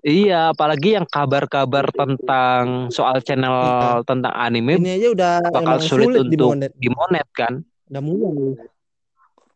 [0.00, 4.08] Iya, apalagi yang kabar-kabar tentang soal channel Iya.
[4.08, 6.72] tentang anime Ini aja udah bakal sulit, sulit, untuk dimonet.
[6.74, 7.60] dimonet kan.
[7.90, 8.54] Udah mulai.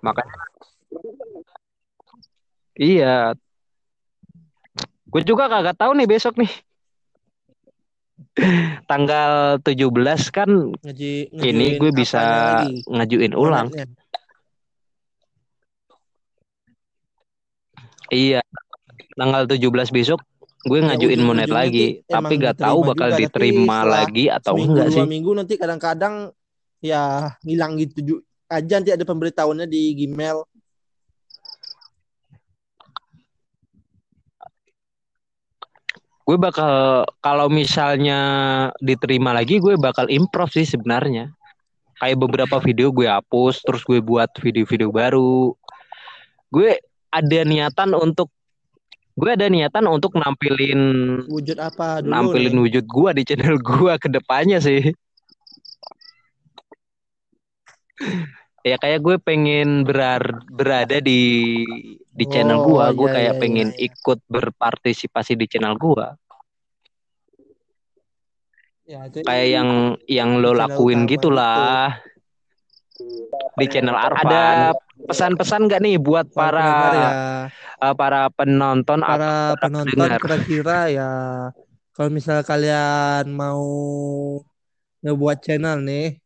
[0.02, 0.36] Makanya
[2.74, 3.32] iya.
[5.06, 6.50] Gue juga kagak tahu nih besok nih.
[8.90, 10.50] Tanggal 17 kan
[10.82, 12.22] Ngeji, ini gue bisa
[12.90, 13.70] ngajuin ulang.
[13.70, 13.86] Monetnya.
[18.10, 18.42] Iya.
[19.14, 20.18] Tanggal 17 besok
[20.64, 24.96] gue Ya, ngajuin monet lagi, tapi gak tahu bakal diterima lagi atau Seminggu enggak dua
[24.96, 25.04] sih.
[25.12, 26.14] minggu nanti kadang-kadang
[26.84, 28.20] ya ngilang gitu
[28.52, 30.44] aja nanti ada pemberitahuannya di Gmail.
[36.24, 38.20] Gue bakal kalau misalnya
[38.80, 41.32] diterima lagi gue bakal improv sih sebenarnya.
[42.00, 45.56] Kayak beberapa video gue hapus terus gue buat video-video baru.
[46.52, 48.28] Gue ada niatan untuk
[49.14, 50.80] gue ada niatan untuk nampilin
[51.30, 52.62] Wujud apa dulu nampilin nih?
[52.66, 54.92] wujud gue di channel gue ke depannya sih.
[58.64, 61.62] Ya kayak gue pengen berar, berada di
[62.14, 63.86] di channel Oh, gua, gue iya, kayak iya, pengen iya, iya.
[63.90, 66.14] ikut berpartisipasi di channel gua.
[68.84, 69.70] Ya, itu Kayak yang
[70.06, 71.98] yang lo lakuin gitulah
[73.56, 74.28] di channel Arfan.
[74.28, 74.44] Ada
[75.08, 77.10] pesan-pesan nggak nih buat Para ya,
[77.80, 81.10] eh, para penonton atau para penonton kira-kira ya
[81.94, 83.62] kalau misal kalian mau
[85.06, 86.18] ngebuat channel nih,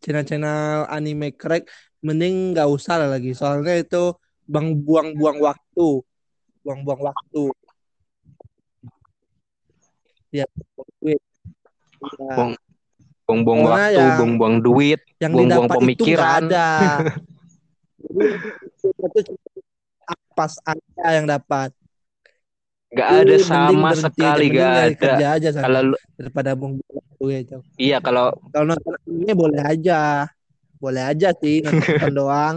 [0.00, 1.66] channel-channel anime crack,
[2.00, 3.32] mending nggak usah lah lagi.
[3.32, 6.02] Soalnya itu bang buang-buang waktu,
[6.62, 7.44] buang-buang waktu.
[10.28, 10.44] Ya,
[11.00, 11.20] duit.
[12.20, 12.34] Ya.
[12.36, 12.56] Buang-
[13.28, 16.42] Buang-buang Karena waktu, yang- buang-buang duit, yang buang-buang didapat itu nggak pemikiran.
[16.48, 16.68] ada.
[18.00, 18.24] Jadi,
[19.20, 19.32] itu
[20.32, 21.70] pas aja yang dapat.
[22.88, 24.86] Gak ada Jadi, mending sama berhenti sekali gak ada.
[24.96, 25.80] kerja aja sana Kalau
[26.16, 27.58] daripada buang-buang waktu itu.
[27.76, 30.00] iya kalau Kalau nonton anime boleh aja.
[30.78, 32.56] Boleh aja sih nonton doang.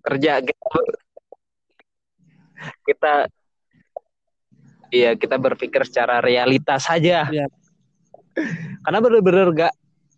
[0.00, 0.80] kerja kita,
[2.86, 3.12] kita
[4.88, 7.28] iya kita berpikir secara realitas saja.
[7.28, 7.46] Iya.
[8.80, 9.74] Karena bener-bener gak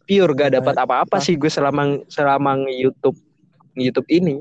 [0.07, 3.19] pure gak Iya, dapat apa-apa sih gue selama selama YouTube
[3.75, 4.39] YouTube ini.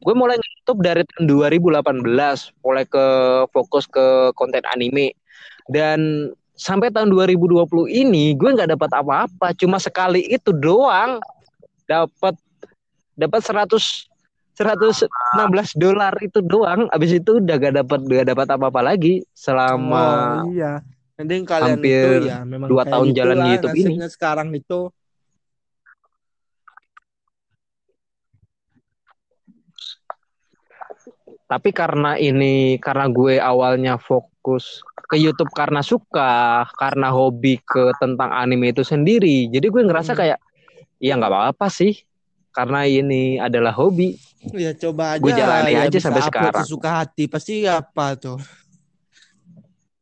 [0.00, 0.34] Gue mulai
[0.64, 3.04] YouTube dari tahun 2018, mulai ke
[3.52, 5.12] fokus ke konten anime
[5.68, 11.20] dan sampai tahun 2020 ini gue nggak dapat apa-apa, cuma sekali itu doang
[11.84, 12.32] dapat
[13.12, 14.08] dapat 100
[14.54, 15.10] 116
[15.76, 16.86] dolar itu doang.
[16.94, 20.78] Abis itu udah gak dapat gak dapat apa-apa lagi selama Oh iya.
[21.18, 23.98] Mending kalian hampir itu ya memang dua tahun jalan YouTube ini.
[24.06, 24.94] sekarang itu.
[31.54, 38.34] Tapi karena ini karena gue awalnya fokus ke YouTube karena suka, karena hobi ke tentang
[38.34, 39.46] anime itu sendiri.
[39.46, 40.18] Jadi gue ngerasa Hmm.
[40.18, 40.38] kayak
[40.98, 41.94] ya nggak apa-apa sih.
[42.50, 44.18] Karena ini adalah hobi.
[44.50, 45.22] Ya coba aja.
[45.22, 46.66] Gue jalani ya aja sampai sekarang.
[46.66, 48.42] sesuka hati pasti apa tuh.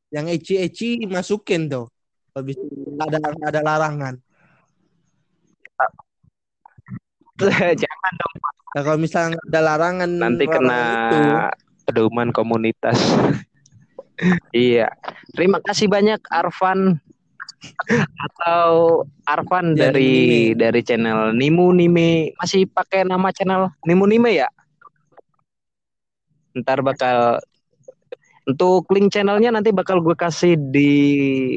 [0.09, 1.92] Yang eci-eci masukin tuh.
[2.32, 2.57] Habis
[2.96, 4.16] ada ada larangan.
[7.84, 10.80] Jangan dong Nah, kalau misalnya ada larangan nanti kena
[11.12, 11.20] itu,
[11.84, 12.96] pedoman komunitas.
[14.56, 14.88] iya.
[15.36, 16.96] Terima kasih banyak Arfan
[18.18, 20.58] atau Arfan Ya, dari Nime.
[20.58, 24.48] dari channel Nimu Nime masih pakai nama channel Nimu Nime ya?
[26.56, 27.38] Ntar bakal
[28.42, 30.90] untuk link channelnya nanti bakal gue kasih di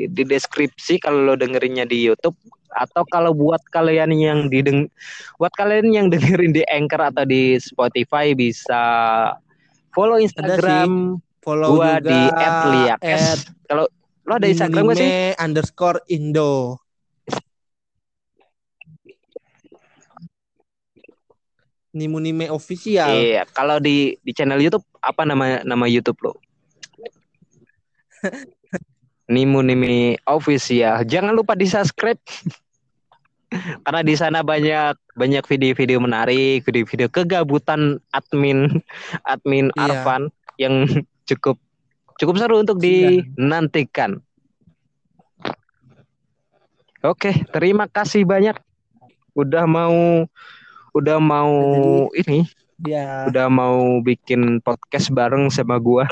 [0.05, 2.37] di deskripsi kalau lo dengerinnya di YouTube
[2.75, 4.91] atau kalau buat kalian yang dideng
[5.39, 8.83] buat kalian yang dengerin di Anchor atau di Spotify bisa
[9.95, 12.19] follow Instagram follow gua juga di
[12.75, 13.47] @liakes.
[13.65, 13.85] Kalau
[14.25, 15.07] lo ada Instagram gak sih?
[15.07, 16.81] Nimunime underscore Indo.
[21.95, 23.07] Nimunime official.
[23.07, 26.33] Iya, kalau di di channel YouTube apa nama nama YouTube lo?
[29.25, 31.01] Nimu Nimi Official.
[31.05, 32.21] Jangan lupa di subscribe
[33.85, 38.81] karena di sana banyak banyak video-video menarik, video-video kegabutan admin
[39.31, 40.01] admin Iya.
[40.03, 40.21] Arfan
[40.59, 40.85] yang
[41.29, 41.57] cukup
[42.19, 44.19] cukup seru untuk dinantikan.
[47.05, 48.57] Oke, terima kasih banyak
[49.37, 50.25] udah mau
[50.95, 51.53] udah mau
[52.15, 53.23] ini Ya.
[53.31, 56.03] udah mau bikin podcast bareng sama gua.